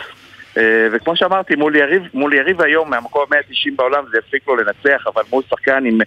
[0.58, 5.08] אה, וכמו שאמרתי, מול יריב, מול יריב היום מהמקום ה-190 בעולם זה יפסיק לו לנצח,
[5.14, 5.98] אבל מול שחקן עם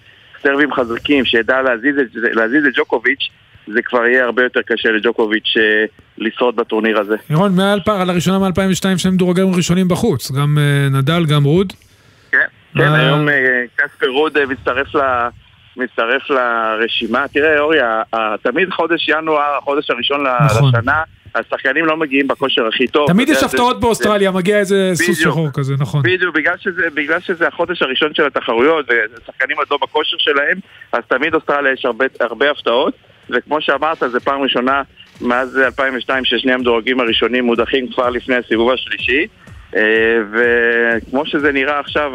[0.43, 3.29] סרבים חזקים שידע להזיז את, להזיז את ג'וקוביץ',
[3.73, 5.85] זה כבר יהיה הרבה יותר קשה לג'וקוביץ' אה,
[6.19, 7.17] לשרוד בטורניר הזה.
[7.31, 11.73] לירון, מעל פער, על הראשונה מ-2002 שני מדורגים ראשונים בחוץ, גם אה, נדל, גם רוד.
[12.33, 12.39] כן,
[12.75, 13.35] כן, מה- היום אה,
[13.77, 15.01] קספר רוד אה, מצטרף ל...
[15.77, 17.25] מצטרף לרשימה.
[17.33, 17.79] תראה, אורי,
[18.43, 20.73] תמיד חודש ינואר, החודש הראשון נכון.
[20.75, 21.03] לשנה,
[21.35, 23.09] השחקנים לא מגיעים בכושר הכי טוב.
[23.09, 25.21] תמיד יש הפתעות זה- באוסטרליה, מגיע איזה סוס בדיוק.
[25.33, 26.03] שחור כזה, נכון.
[26.03, 30.59] בדיוק, בגלל שזה, בגלל שזה החודש הראשון של התחרויות והשחקנים עוד לא בכושר שלהם,
[30.93, 32.95] אז תמיד אוסטרליה יש הרבה, הרבה הפתעות,
[33.31, 34.83] וכמו שאמרת, זה פעם ראשונה
[35.21, 39.27] מאז 2002 ששני המדורגים הראשונים מודחים כבר לפני הסיבוב השלישי.
[39.77, 42.13] אה, וכמו שזה נראה עכשיו,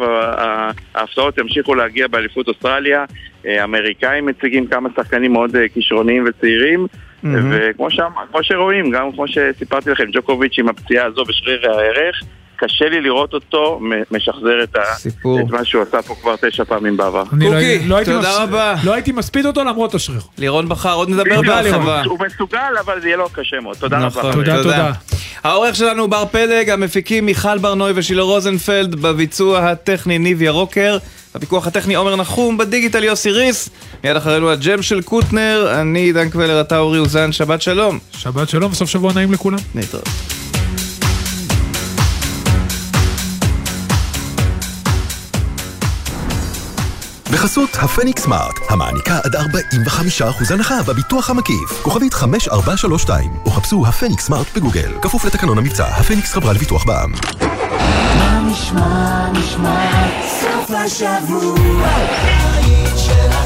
[0.94, 3.04] ההפתעות ימשיכו להגיע באליפות אוסטרליה.
[3.46, 6.86] אה, האמריקאים מציגים כמה שחקנים מאוד אה, כישרוניים וצעירים.
[7.24, 7.88] וכמו
[8.42, 12.22] שרואים, גם כמו שסיפרתי לכם, ג'וקוביץ' עם הפציעה הזו בשריר הערך,
[12.56, 13.80] קשה לי לראות אותו
[14.10, 14.80] משחזר את, ה-
[15.40, 17.22] את מה שהוא עשה פה כבר תשע פעמים בעבר.
[17.32, 18.74] אני לא- קוקי, לא הייתי תודה מס- רבה.
[18.84, 20.20] לא הייתי מספיד אותו למרות השריר.
[20.38, 22.02] לירון בכר, עוד נדבר בהרחבה.
[22.04, 23.76] הוא מסוגל, אבל זה יהיה לו קשה מאוד.
[23.76, 24.06] תודה רבה.
[24.06, 24.32] נכון,
[24.62, 24.92] תודה.
[25.44, 30.98] העורך שלנו הוא בר פלג, המפיקים מיכל ברנוי ושילה רוזנפלד, בביצוע הטכני ניב ירוקר,
[31.34, 33.68] בפיקוח הטכני עומר נחום, בדיגיטל יוסי ריס,
[34.04, 37.98] מיד אחרינו הג'ם של קוטנר, אני עידן קבלר, אתה אורי אוזן, שבת שלום.
[38.12, 39.58] שבת שלום וסוף שבוע נעים לכולם.
[39.74, 40.33] להתראות.
[47.34, 51.82] בחסות הפניקס סמארט, המעניקה עד 45% הנחה בביטוח המקיף.
[51.82, 54.92] כוכבית 5432, או חפשו הפניקס סמארט בגוגל.
[55.02, 57.12] כפוף לתקנון המבצע, הפניקס חברה לביטוח בע"מ.
[58.18, 60.08] מה נשמע, נשמע,
[60.40, 63.44] סוף השבוע, הבית של.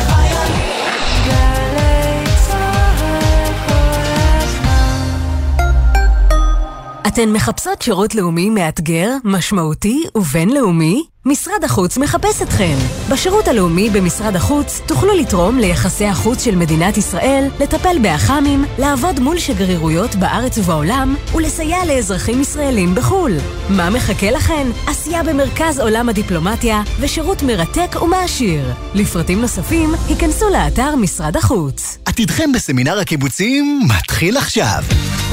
[7.19, 11.05] אתן מחפשות שירות לאומי מאתגר, משמעותי ובינלאומי?
[11.27, 12.77] משרד החוץ מחפש אתכן.
[13.11, 19.39] בשירות הלאומי במשרד החוץ תוכלו לתרום ליחסי החוץ של מדינת ישראל, לטפל באח"מים, לעבוד מול
[19.39, 23.33] שגרירויות בארץ ובעולם ולסייע לאזרחים ישראלים בחו"ל.
[23.69, 24.67] מה מחכה לכן?
[24.87, 28.73] עשייה במרכז עולם הדיפלומטיה ושירות מרתק ומעשיר.
[28.95, 31.99] לפרטים נוספים, היכנסו לאתר משרד החוץ.
[32.05, 34.83] עתידכם בסמינר הקיבוצים מתחיל עכשיו.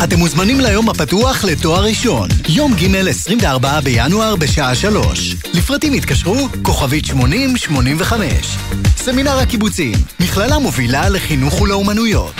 [0.04, 5.36] אתם מוזמנים ליום הפתוח לתואר ראשון, יום ג' 24 בינואר בשעה 3.
[5.86, 8.58] לפרטים התקשרו, כוכבית 8085.
[8.98, 12.34] סמינר הקיבוצים, מכללה מובילה לחינוך ולאומנויות.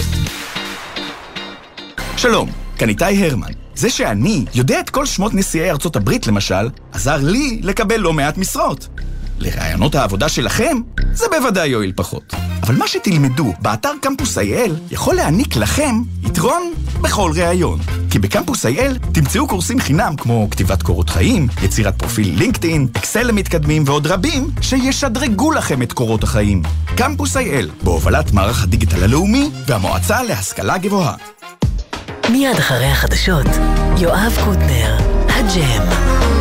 [2.18, 3.52] שלום, כאן איתי הרמן.
[3.76, 8.38] זה שאני יודע את כל שמות נשיאי ארצות הברית, למשל, עזר לי לקבל לא מעט
[8.38, 8.88] משרות.
[9.40, 10.78] לרעיונות העבודה שלכם,
[11.14, 12.34] זה בוודאי יועיל פחות.
[12.64, 17.80] אבל מה שתלמדו באתר קמפוס IL יכול להעניק לכם יתרון בכל ראיון.
[18.10, 23.84] כי בקמפוס IL תמצאו קורסים חינם כמו כתיבת קורות חיים, יצירת פרופיל לינקדאין, אקסל למתקדמים
[23.86, 26.64] ועוד רבים שישדרגו לכם את קורות החיים.
[26.98, 31.16] קמפוס IL, בהובלת מערך הדיגיטל הלאומי והמועצה להשכלה גבוהה.
[32.30, 33.48] מיד אחרי החדשות,
[33.98, 34.98] יואב קוטנר,
[35.30, 36.35] הג'ם.